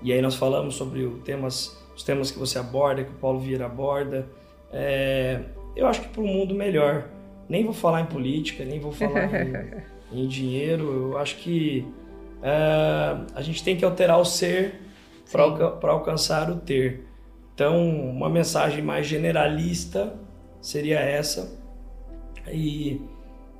E 0.02 0.12
aí 0.12 0.20
nós 0.20 0.34
falamos 0.34 0.74
sobre 0.74 1.06
temas, 1.24 1.76
os 1.94 2.02
temas 2.02 2.30
que 2.30 2.38
você 2.38 2.58
aborda, 2.58 3.02
que 3.02 3.10
o 3.10 3.14
Paulo 3.14 3.40
Vieira 3.40 3.66
aborda. 3.66 4.26
É, 4.72 5.40
eu 5.74 5.86
acho 5.86 6.02
que 6.02 6.08
para 6.08 6.22
um 6.22 6.26
mundo 6.26 6.54
melhor. 6.54 7.08
Nem 7.48 7.64
vou 7.64 7.72
falar 7.72 8.00
em 8.00 8.06
política, 8.06 8.64
nem 8.64 8.80
vou 8.80 8.92
falar 8.92 9.32
em, 9.32 9.82
em 10.12 10.26
dinheiro. 10.26 11.10
Eu 11.12 11.18
acho 11.18 11.36
que 11.36 11.86
uh, 12.38 13.26
a 13.34 13.42
gente 13.42 13.62
tem 13.62 13.76
que 13.76 13.84
alterar 13.84 14.18
o 14.18 14.24
ser 14.24 14.80
para 15.30 15.42
alca 15.42 15.88
alcançar 15.88 16.50
o 16.50 16.56
ter. 16.56 17.06
Então, 17.54 17.88
uma 17.88 18.28
mensagem 18.28 18.82
mais 18.82 19.06
generalista 19.06 20.14
seria 20.60 21.00
essa. 21.00 21.58
E 22.52 23.00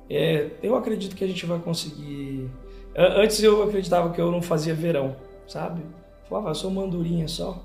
é, 0.09 0.51
eu 0.61 0.75
acredito 0.75 1.15
que 1.15 1.23
a 1.23 1.27
gente 1.27 1.45
vai 1.45 1.59
conseguir. 1.59 2.49
Antes 2.95 3.41
eu 3.43 3.63
acreditava 3.63 4.11
que 4.11 4.19
eu 4.19 4.31
não 4.31 4.41
fazia 4.41 4.73
verão, 4.73 5.15
sabe? 5.47 5.81
Falava, 6.29 6.49
eu 6.49 6.55
sou 6.55 6.71
mandurinha 6.71 7.27
só. 7.27 7.63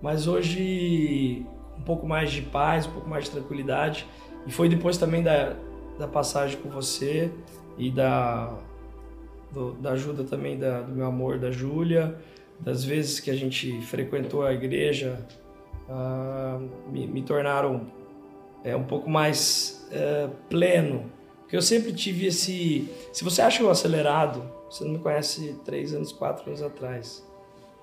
Mas 0.00 0.26
hoje 0.26 1.46
um 1.78 1.82
pouco 1.82 2.06
mais 2.06 2.30
de 2.30 2.42
paz, 2.42 2.86
um 2.86 2.90
pouco 2.90 3.08
mais 3.08 3.24
de 3.24 3.30
tranquilidade. 3.30 4.06
E 4.46 4.52
foi 4.52 4.68
depois 4.68 4.96
também 4.96 5.22
da, 5.22 5.54
da 5.98 6.06
passagem 6.06 6.58
com 6.60 6.68
você 6.68 7.30
e 7.78 7.90
da, 7.90 8.56
do, 9.52 9.72
da 9.74 9.92
ajuda 9.92 10.24
também 10.24 10.58
da, 10.58 10.82
do 10.82 10.92
meu 10.92 11.06
amor, 11.06 11.38
da 11.38 11.50
Júlia, 11.50 12.16
das 12.60 12.84
vezes 12.84 13.20
que 13.20 13.30
a 13.30 13.34
gente 13.34 13.80
frequentou 13.82 14.44
a 14.44 14.52
igreja, 14.52 15.26
uh, 15.88 16.90
me, 16.90 17.06
me, 17.06 17.22
tornaram 17.22 17.86
é, 18.62 18.74
um 18.76 18.84
pouco 18.84 19.08
mais 19.10 19.88
uh, 19.90 20.30
pleno. 20.48 21.10
Porque 21.42 21.56
eu 21.56 21.62
sempre 21.62 21.92
tive 21.92 22.26
esse. 22.26 22.88
Se 23.12 23.22
você 23.22 23.42
acha 23.42 23.62
eu 23.62 23.70
acelerado, 23.70 24.42
você 24.70 24.84
não 24.84 24.92
me 24.92 24.98
conhece 24.98 25.56
três 25.64 25.94
anos, 25.94 26.12
quatro 26.12 26.48
anos 26.48 26.62
atrás. 26.62 27.24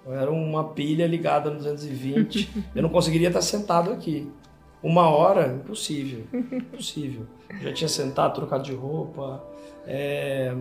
Eu 0.05 0.13
era 0.13 0.31
uma 0.31 0.69
pilha 0.69 1.05
ligada 1.05 1.49
no 1.49 1.57
220. 1.57 2.49
eu 2.75 2.81
não 2.81 2.89
conseguiria 2.89 3.27
estar 3.27 3.41
sentado 3.41 3.91
aqui. 3.91 4.29
Uma 4.81 5.09
hora, 5.09 5.47
impossível. 5.53 6.23
Impossível. 6.33 7.27
Já 7.61 7.71
tinha 7.71 7.87
sentado, 7.87 8.33
trocado 8.33 8.63
de 8.63 8.73
roupa. 8.73 9.43
É... 9.87 10.53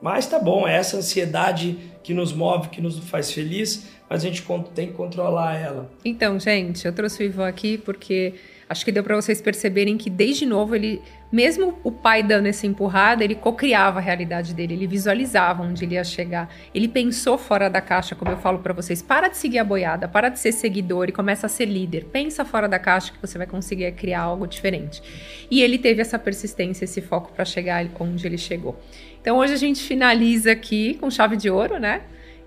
Mas 0.00 0.26
tá 0.26 0.38
bom, 0.38 0.66
é 0.66 0.76
essa 0.76 0.96
ansiedade 0.96 1.78
que 2.02 2.12
nos 2.12 2.32
move, 2.32 2.68
que 2.70 2.80
nos 2.80 2.98
faz 2.98 3.30
feliz, 3.30 3.88
mas 4.10 4.24
a 4.24 4.28
gente 4.28 4.44
tem 4.74 4.88
que 4.88 4.94
controlar 4.94 5.56
ela. 5.56 5.88
Então, 6.04 6.40
gente, 6.40 6.84
eu 6.84 6.92
trouxe 6.92 7.22
o 7.22 7.26
Ivan 7.26 7.46
aqui 7.46 7.78
porque 7.78 8.34
acho 8.68 8.84
que 8.84 8.92
deu 8.92 9.02
para 9.02 9.16
vocês 9.16 9.40
perceberem 9.40 9.96
que 9.96 10.08
desde 10.08 10.46
novo 10.46 10.74
ele, 10.74 11.02
mesmo 11.30 11.78
o 11.82 11.90
pai 11.90 12.22
dando 12.22 12.46
essa 12.46 12.66
empurrada, 12.66 13.22
ele 13.22 13.34
cocriava 13.34 13.98
a 13.98 14.02
realidade 14.02 14.54
dele, 14.54 14.74
ele 14.74 14.86
visualizava 14.86 15.62
onde 15.62 15.84
ele 15.84 15.94
ia 15.94 16.04
chegar. 16.04 16.52
Ele 16.74 16.88
pensou 16.88 17.36
fora 17.38 17.68
da 17.68 17.80
caixa, 17.80 18.14
como 18.14 18.30
eu 18.30 18.38
falo 18.38 18.58
para 18.60 18.72
vocês, 18.72 19.02
para 19.02 19.28
de 19.28 19.36
seguir 19.36 19.58
a 19.58 19.64
boiada, 19.64 20.08
para 20.08 20.28
de 20.28 20.38
ser 20.38 20.52
seguidor 20.52 21.08
e 21.08 21.12
começa 21.12 21.46
a 21.46 21.48
ser 21.48 21.66
líder. 21.66 22.04
Pensa 22.06 22.44
fora 22.44 22.68
da 22.68 22.78
caixa 22.78 23.12
que 23.12 23.20
você 23.20 23.38
vai 23.38 23.46
conseguir 23.46 23.92
criar 23.92 24.22
algo 24.22 24.46
diferente. 24.46 25.02
E 25.50 25.62
ele 25.62 25.78
teve 25.78 26.00
essa 26.00 26.18
persistência, 26.18 26.84
esse 26.84 27.00
foco 27.00 27.32
para 27.32 27.44
chegar 27.44 27.84
onde 28.00 28.26
ele 28.26 28.38
chegou. 28.38 28.78
Então 29.20 29.38
hoje 29.38 29.52
a 29.52 29.56
gente 29.56 29.82
finaliza 29.82 30.50
aqui 30.50 30.94
com 30.94 31.10
chave 31.10 31.36
de 31.36 31.48
ouro, 31.48 31.78
né? 31.78 32.02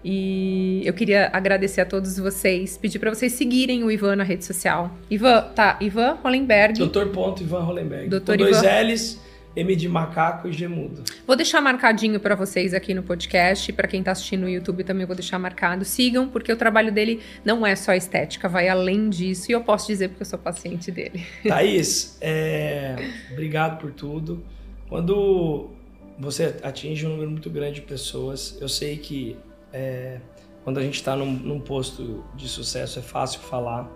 E 0.08 0.84
eu 0.86 0.94
queria 0.94 1.32
agradecer 1.34 1.82
a 1.82 1.86
todos 1.86 2.20
vocês, 2.20 2.78
pedir 2.78 3.00
para 3.00 3.12
vocês 3.12 3.34
seguirem 3.34 3.84
o 3.84 3.90
Ivan 3.90 4.18
na 4.18 4.24
rede 4.24 4.46
social. 4.46 4.96
Ivan, 5.10 5.42
tá, 5.56 5.80
Ivan 5.82 6.20
Hollenberg. 6.24 6.78
Doutor 6.78 7.08
ponto 7.08 7.42
Ivan 7.42 7.62
Hollenberg. 7.62 8.08
Doutor 8.08 8.38
Com 8.38 8.44
dois 8.44 8.60
Ivan. 8.60 8.84
L's, 8.84 9.20
M 9.56 9.76
de 9.76 9.90
macaco 9.90 10.48
e 10.48 10.54
G 10.54 10.68
mudo. 10.68 11.04
Vou 11.26 11.36
deixar 11.36 11.60
marcadinho 11.60 12.20
para 12.20 12.36
vocês 12.36 12.76
aqui 12.76 12.94
no 12.94 13.02
podcast, 13.02 13.74
para 13.74 13.88
quem 13.88 14.04
tá 14.04 14.12
assistindo 14.12 14.42
no 14.42 14.50
YouTube 14.50 14.84
também 14.84 15.08
vou 15.08 15.16
deixar 15.16 15.40
marcado. 15.40 15.84
Sigam, 15.84 16.30
porque 16.30 16.54
o 16.54 16.56
trabalho 16.56 16.92
dele 16.92 17.20
não 17.44 17.66
é 17.66 17.76
só 17.76 17.92
estética, 17.92 18.48
vai 18.48 18.70
além 18.70 19.10
disso. 19.10 19.52
E 19.52 19.54
eu 19.54 19.62
posso 19.62 19.88
dizer 19.88 20.10
porque 20.10 20.22
eu 20.22 20.28
sou 20.28 20.38
paciente 20.38 20.92
dele. 20.92 21.26
Thaís, 21.48 22.16
é, 22.22 22.96
obrigado 23.32 23.80
por 23.80 23.92
tudo. 23.92 24.46
Quando 24.88 25.72
você 26.20 26.58
atinge 26.62 27.08
um 27.08 27.10
número 27.10 27.32
muito 27.32 27.50
grande 27.50 27.76
de 27.76 27.88
pessoas, 27.88 28.56
eu 28.62 28.70
sei 28.70 28.98
que 28.98 29.36
é, 29.76 30.18
quando 30.64 30.80
a 30.80 30.82
gente 30.82 30.96
está 30.96 31.16
num, 31.16 31.32
num, 31.32 31.60
posto 31.60 32.24
de 32.34 32.48
sucesso 32.48 32.98
é 33.00 33.02
fácil 33.02 33.42
falar. 33.42 33.92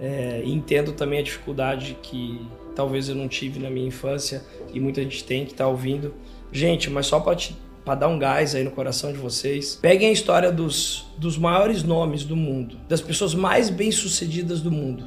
É, 0.00 0.42
entendo 0.46 0.92
também 0.92 1.18
a 1.18 1.22
dificuldade 1.22 1.96
que 2.02 2.40
talvez 2.74 3.10
eu 3.10 3.14
não 3.14 3.28
tive 3.28 3.60
na 3.60 3.68
minha 3.68 3.86
infância 3.86 4.42
e 4.72 4.80
muita 4.80 5.02
gente 5.02 5.22
tem 5.22 5.44
que 5.44 5.52
está 5.52 5.68
ouvindo. 5.68 6.14
Gente, 6.50 6.88
mas 6.88 7.06
só 7.06 7.20
para 7.20 7.94
dar 7.94 8.08
um 8.08 8.18
gás 8.18 8.54
aí 8.54 8.64
no 8.64 8.70
coração 8.70 9.12
de 9.12 9.18
vocês, 9.18 9.78
peguem 9.80 10.08
a 10.08 10.12
história 10.12 10.50
dos, 10.50 11.06
dos 11.18 11.36
maiores 11.36 11.82
nomes 11.82 12.24
do 12.24 12.34
mundo, 12.34 12.78
das 12.88 13.02
pessoas 13.02 13.34
mais 13.34 13.68
bem-sucedidas 13.68 14.62
do 14.62 14.70
mundo. 14.70 15.04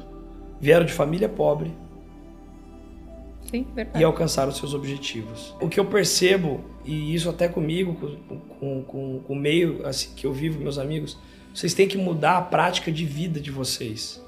Vieram 0.60 0.86
de 0.86 0.92
família 0.92 1.28
pobre, 1.28 1.72
Sim, 3.50 3.66
e 3.98 4.02
alcançar 4.02 4.48
os 4.48 4.56
seus 4.56 4.74
objetivos. 4.74 5.54
O 5.60 5.68
que 5.68 5.78
eu 5.78 5.84
percebo, 5.84 6.64
e 6.84 7.14
isso 7.14 7.28
até 7.28 7.48
comigo, 7.48 7.94
com, 7.94 8.82
com, 8.82 9.22
com, 9.22 9.32
o 9.32 9.36
meio 9.36 9.86
assim, 9.86 10.14
que 10.14 10.26
eu 10.26 10.32
vivo, 10.32 10.60
meus 10.60 10.78
amigos, 10.78 11.16
vocês 11.54 11.72
têm 11.74 11.86
que 11.86 11.96
mudar 11.96 12.38
a 12.38 12.42
prática 12.42 12.90
de 12.90 13.04
vida 13.04 13.40
de 13.40 13.50
vocês. 13.50 14.22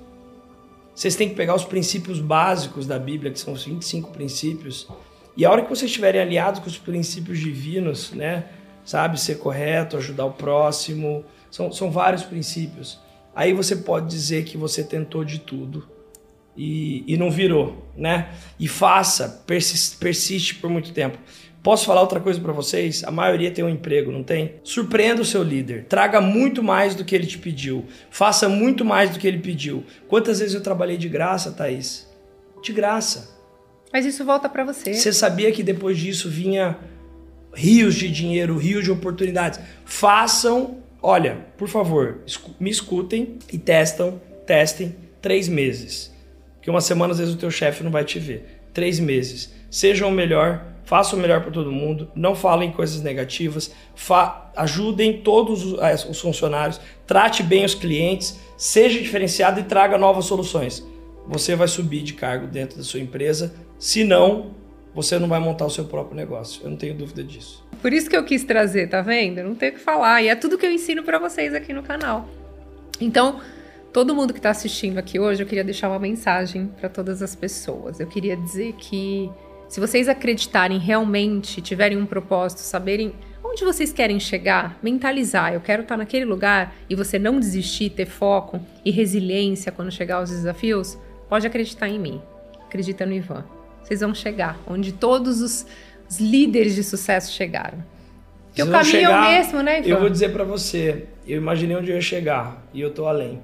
Vocês 0.95 1.17
têm 1.17 1.29
que 1.29 1.35
pegar 1.35 1.55
os 1.55 1.65
princípios 1.65 2.21
básicos 2.21 2.87
da 2.87 2.99
Bíblia, 2.99 3.33
que 3.33 3.39
são 3.39 3.53
os 3.53 3.65
25 3.65 4.13
princípios, 4.13 4.89
e 5.37 5.45
a 5.45 5.51
hora 5.51 5.63
que 5.63 5.69
vocês 5.69 5.91
estiverem 5.91 6.21
aliados 6.21 6.61
com 6.61 6.67
os 6.67 6.79
princípios 6.79 7.39
divinos, 7.39 8.13
né? 8.13 8.47
Sabe, 8.85 9.21
ser 9.21 9.39
correto, 9.39 9.97
ajudar 9.97 10.25
o 10.25 10.33
próximo, 10.33 11.25
são, 11.51 11.73
são 11.73 11.91
vários 11.91 12.23
princípios. 12.23 12.99
Aí 13.35 13.53
você 13.53 13.77
pode 13.77 14.07
dizer 14.07 14.45
que 14.45 14.57
você 14.57 14.83
tentou 14.83 15.25
de 15.25 15.41
tudo, 15.41 15.87
e, 16.57 17.05
e 17.07 17.16
não 17.16 17.31
virou, 17.31 17.87
né? 17.97 18.31
E 18.59 18.66
faça, 18.66 19.42
persiste, 19.47 19.97
persiste 19.97 20.55
por 20.57 20.71
muito 20.71 20.92
tempo. 20.92 21.19
Posso 21.62 21.85
falar 21.85 22.01
outra 22.01 22.21
coisa 22.21 22.40
para 22.40 22.53
vocês? 22.53 23.03
A 23.03 23.11
maioria 23.11 23.51
tem 23.51 23.64
um 23.64 23.69
emprego, 23.69 24.12
não 24.12 24.23
tem? 24.23 24.55
Surpreenda 24.62 25.21
o 25.21 25.25
seu 25.25 25.42
líder. 25.42 25.87
Traga 25.88 26.21
muito 26.21 26.62
mais 26.62 26.95
do 26.95 27.05
que 27.05 27.12
ele 27.12 27.27
te 27.27 27.38
pediu. 27.38 27.85
Faça 28.09 28.49
muito 28.49 28.85
mais 28.85 29.11
do 29.11 29.19
que 29.19 29.27
ele 29.27 29.38
pediu. 29.38 29.83
Quantas 30.07 30.38
vezes 30.38 30.55
eu 30.55 30.61
trabalhei 30.61 30.97
de 30.97 31.09
graça, 31.09 31.51
Thaís? 31.51 32.09
De 32.62 32.73
graça. 32.73 33.37
Mas 33.92 34.07
isso 34.07 34.25
volta 34.25 34.49
para 34.49 34.62
você. 34.62 34.95
Você 34.95 35.12
sabia 35.12 35.51
que 35.51 35.62
depois 35.62 35.99
disso 35.99 36.31
vinha 36.31 36.79
rios 37.53 37.97
de 37.97 38.09
dinheiro, 38.11 38.57
rios 38.57 38.85
de 38.85 38.92
oportunidades? 38.92 39.59
Façam, 39.85 40.79
olha, 41.03 41.47
por 41.59 41.66
favor, 41.66 42.19
me 42.61 42.71
escutem 42.71 43.38
e 43.53 43.59
testam, 43.59 44.21
testem 44.47 44.95
três 45.21 45.49
meses. 45.49 46.14
Porque 46.67 46.73
uma 46.73 46.81
semana, 46.81 47.13
às 47.13 47.21
vezes, 47.21 47.33
o 47.33 47.39
teu 47.39 47.49
chefe 47.49 47.85
não 47.85 47.93
vai 47.93 48.03
te 48.03 48.19
ver. 48.19 48.59
Três 48.75 48.99
meses. 48.99 49.55
Sejam 49.71 50.09
o 50.09 50.11
melhor, 50.11 50.67
façam 50.85 51.17
o 51.17 51.23
melhor 51.23 51.41
para 51.41 51.53
todo 51.53 51.71
mundo, 51.71 52.11
não 52.13 52.35
falem 52.35 52.73
coisas 52.73 53.01
negativas, 53.03 53.73
ajudem 54.57 55.23
todos 55.23 55.65
os 55.65 56.21
funcionários, 56.21 56.81
trate 57.07 57.45
bem 57.45 57.65
os 57.65 57.73
clientes, 57.73 58.41
seja 58.57 58.99
diferenciado 58.99 59.61
e 59.61 59.63
traga 59.63 59.97
novas 59.97 60.25
soluções. 60.25 60.85
Você 61.29 61.55
vai 61.55 61.69
subir 61.69 62.03
de 62.03 62.15
cargo 62.15 62.49
dentro 62.49 62.77
da 62.77 62.83
sua 62.83 62.99
empresa, 62.99 63.55
se 63.79 64.03
não, 64.03 64.51
você 64.93 65.21
não 65.21 65.29
vai 65.29 65.39
montar 65.39 65.67
o 65.67 65.71
seu 65.71 65.85
próprio 65.85 66.17
negócio. 66.17 66.63
Eu 66.65 66.71
não 66.71 66.77
tenho 66.77 66.95
dúvida 66.95 67.23
disso. 67.23 67.65
Por 67.81 67.93
isso 67.93 68.11
que 68.11 68.17
eu 68.17 68.25
quis 68.25 68.43
trazer, 68.43 68.89
tá 68.89 69.03
vendo? 69.03 69.41
Não 69.41 69.55
tem 69.55 69.69
o 69.69 69.73
que 69.75 69.79
falar. 69.79 70.21
E 70.21 70.27
é 70.27 70.35
tudo 70.35 70.59
que 70.59 70.67
eu 70.67 70.73
ensino 70.73 71.05
para 71.05 71.21
vocês 71.21 71.55
aqui 71.55 71.73
no 71.73 71.85
canal. 71.85 72.29
Então, 73.01 73.41
todo 73.97 74.15
mundo 74.15 74.35
que 74.35 74.39
está 74.39 74.51
assistindo 74.51 74.99
aqui 74.99 75.19
hoje, 75.19 75.43
eu 75.43 75.47
queria 75.47 75.65
deixar 75.65 75.89
uma 75.89 75.99
mensagem 75.99 76.67
para 76.79 76.87
todas 76.87 77.23
as 77.23 77.35
pessoas. 77.35 77.99
Eu 77.99 78.07
queria 78.07 78.37
dizer 78.37 78.75
que 78.75 79.31
se 79.71 79.81
vocês 79.81 80.07
acreditarem 80.07 80.79
realmente, 80.79 81.63
tiverem 81.63 81.97
um 81.97 82.05
propósito, 82.05 82.59
saberem 82.59 83.15
onde 83.43 83.65
vocês 83.65 83.95
querem 83.95 84.21
chegar, 84.21 84.79
mentalizar, 84.83 85.55
eu 85.55 85.63
quero 85.63 85.81
estar 85.81 85.95
tá 85.95 85.97
naquele 85.97 86.27
lugar 86.27 86.77
e 86.91 86.95
você 86.95 87.19
não 87.19 87.41
desistir, 87.41 87.89
ter 87.89 88.05
foco 88.05 88.61
e 88.85 88.91
resiliência 88.91 89.73
quando 89.73 89.91
chegar 89.91 90.17
aos 90.17 90.29
desafios, 90.29 90.99
pode 91.27 91.47
acreditar 91.47 91.89
em 91.89 91.99
mim. 91.99 92.21
Acredita 92.67 93.07
no 93.07 93.15
Ivan. 93.15 93.47
Vocês 93.83 94.01
vão 94.01 94.15
chegar 94.15 94.59
onde 94.67 94.93
todos 94.93 95.41
os, 95.41 95.67
os 96.07 96.21
líderes 96.21 96.75
de 96.75 96.85
sucesso 96.85 97.33
chegaram. 97.33 97.83
Porque 98.49 98.63
o 98.63 98.71
caminho 98.71 98.85
chegar, 98.85 99.11
é 99.11 99.19
o 99.19 99.39
mesmo, 99.39 99.63
né, 99.63 99.79
Ivan? 99.79 99.89
Eu 99.89 100.01
vou 100.01 100.11
dizer 100.11 100.35
para 100.35 100.45
você, 100.45 101.07
eu 101.27 101.39
imaginei 101.39 101.75
onde 101.75 101.91
eu 101.91 101.95
ia 101.95 102.03
chegar 102.03 102.63
e 102.75 102.81
eu 102.83 102.93
tô 102.93 103.07
além. 103.07 103.41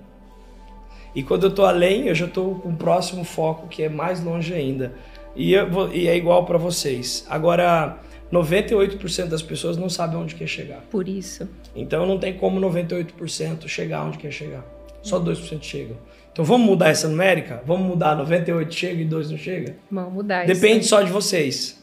E 1.15 1.23
quando 1.23 1.45
eu 1.45 1.51
estou 1.51 1.65
além, 1.65 2.09
eu 2.09 2.15
já 2.15 2.27
estou 2.27 2.57
com 2.57 2.71
o 2.71 2.77
próximo 2.77 3.25
foco 3.25 3.69
que 3.69 3.83
é 3.83 3.89
mais 3.89 4.23
longe 4.23 4.55
ainda. 4.55 4.93
E, 5.37 5.59
vou, 5.65 5.93
e 5.93 6.09
é 6.09 6.17
igual 6.17 6.45
para 6.45 6.59
vocês. 6.59 7.27
Agora, 7.29 7.99
98% 8.33 9.27
das 9.27 9.43
pessoas 9.43 9.77
não 9.77 9.89
sabem 9.89 10.19
onde 10.19 10.35
quer 10.35 10.47
chegar. 10.47 10.81
Por 10.91 11.07
isso. 11.07 11.49
Então 11.77 12.07
não 12.07 12.19
tem 12.19 12.33
como 12.35 12.61
98% 12.61 13.69
chegar 13.69 14.05
onde 14.05 14.19
quer 14.19 14.31
chegar. 14.31 14.65
Só 15.03 15.21
2% 15.21 15.63
chegam. 15.63 15.97
Então 16.33 16.45
vamos 16.45 16.67
mudar 16.67 16.89
essa 16.89 17.09
numérica? 17.09 17.63
Vamos 17.67 17.87
mudar 17.87 18.17
98 18.17 18.75
chega 18.75 19.03
e 19.03 19.05
2 19.05 19.31
não 19.33 19.39
chega? 19.39 19.77
Vamos 19.91 20.13
mudar 20.15 20.47
Depende 20.47 20.81
isso. 20.81 20.89
só 20.89 21.03
de 21.03 21.11
vocês. 21.11 21.83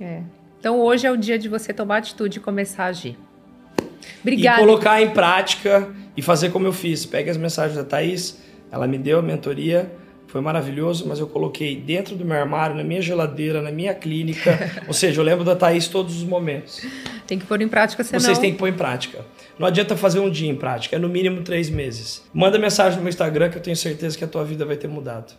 É. 0.00 0.22
Então 0.58 0.80
hoje 0.80 1.06
é 1.06 1.12
o 1.12 1.16
dia 1.16 1.38
de 1.38 1.48
você 1.48 1.72
tomar 1.72 1.98
atitude 1.98 2.38
e 2.38 2.40
começar 2.40 2.84
a 2.84 2.88
agir. 2.88 3.16
Obrigada. 4.20 4.60
E 4.60 4.66
colocar 4.66 5.00
em 5.00 5.10
prática 5.10 5.88
e 6.16 6.22
fazer 6.22 6.50
como 6.50 6.66
eu 6.66 6.72
fiz. 6.72 7.06
Pegue 7.06 7.30
as 7.30 7.36
mensagens 7.36 7.76
da 7.76 7.84
Thaís, 7.84 8.38
ela 8.76 8.86
me 8.86 8.98
deu 8.98 9.18
a 9.18 9.22
mentoria, 9.22 9.90
foi 10.26 10.40
maravilhoso, 10.40 11.06
mas 11.08 11.18
eu 11.18 11.26
coloquei 11.26 11.76
dentro 11.76 12.14
do 12.14 12.24
meu 12.24 12.36
armário, 12.36 12.76
na 12.76 12.84
minha 12.84 13.00
geladeira, 13.00 13.62
na 13.62 13.70
minha 13.70 13.94
clínica. 13.94 14.58
ou 14.86 14.92
seja, 14.92 15.20
eu 15.20 15.24
lembro 15.24 15.44
da 15.44 15.56
Thaís 15.56 15.88
todos 15.88 16.16
os 16.16 16.24
momentos. 16.24 16.84
Tem 17.26 17.38
que 17.38 17.46
pôr 17.46 17.60
em 17.62 17.68
prática, 17.68 18.04
senão... 18.04 18.20
Vocês 18.20 18.38
têm 18.38 18.52
que 18.52 18.58
pôr 18.58 18.68
em 18.68 18.74
prática. 18.74 19.24
Não 19.58 19.66
adianta 19.66 19.96
fazer 19.96 20.20
um 20.20 20.30
dia 20.30 20.50
em 20.50 20.54
prática, 20.54 20.96
é 20.96 20.98
no 20.98 21.08
mínimo 21.08 21.42
três 21.42 21.70
meses. 21.70 22.22
Manda 22.34 22.58
mensagem 22.58 22.96
no 22.96 23.02
meu 23.02 23.08
Instagram 23.08 23.48
que 23.48 23.56
eu 23.56 23.62
tenho 23.62 23.76
certeza 23.76 24.18
que 24.18 24.24
a 24.24 24.28
tua 24.28 24.44
vida 24.44 24.64
vai 24.64 24.76
ter 24.76 24.88
mudado. 24.88 25.32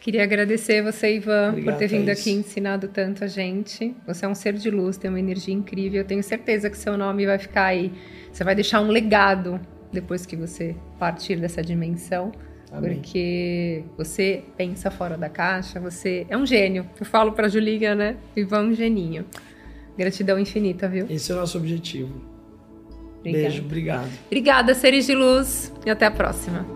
Queria 0.00 0.22
agradecer 0.22 0.82
você, 0.82 1.16
Ivan, 1.16 1.50
Obrigado, 1.50 1.74
por 1.74 1.78
ter 1.78 1.88
vindo 1.88 2.06
Thaís. 2.06 2.20
aqui 2.20 2.30
e 2.30 2.34
ensinado 2.34 2.88
tanto 2.88 3.24
a 3.24 3.26
gente. 3.26 3.94
Você 4.06 4.24
é 4.24 4.28
um 4.28 4.34
ser 4.34 4.54
de 4.54 4.70
luz, 4.70 4.96
tem 4.96 5.10
uma 5.10 5.18
energia 5.18 5.52
incrível. 5.52 6.00
Eu 6.00 6.06
tenho 6.06 6.22
certeza 6.22 6.70
que 6.70 6.78
seu 6.78 6.96
nome 6.96 7.26
vai 7.26 7.38
ficar 7.38 7.64
aí. 7.64 7.92
Você 8.32 8.42
vai 8.42 8.54
deixar 8.54 8.80
um 8.80 8.88
legado 8.88 9.60
depois 9.92 10.26
que 10.26 10.36
você 10.36 10.76
partir 10.98 11.36
dessa 11.36 11.62
dimensão. 11.62 12.32
Amém. 12.70 12.94
Porque 12.94 13.84
você 13.96 14.44
pensa 14.56 14.90
fora 14.90 15.16
da 15.16 15.28
caixa, 15.28 15.80
você 15.80 16.26
é 16.28 16.36
um 16.36 16.44
gênio. 16.44 16.86
Eu 17.00 17.06
falo 17.06 17.32
para 17.32 17.48
Julinha, 17.48 17.94
né? 17.94 18.16
Ivan, 18.36 18.64
um 18.64 18.74
geninho. 18.74 19.24
Gratidão 19.96 20.38
infinita, 20.38 20.88
viu? 20.88 21.06
Esse 21.08 21.32
é 21.32 21.34
o 21.34 21.38
nosso 21.38 21.56
objetivo. 21.58 22.20
Obrigada. 23.20 23.48
Beijo, 23.48 23.64
obrigado. 23.64 24.10
Obrigada, 24.26 24.74
seres 24.74 25.06
de 25.06 25.14
luz, 25.14 25.72
e 25.84 25.90
até 25.90 26.06
a 26.06 26.10
próxima. 26.10 26.66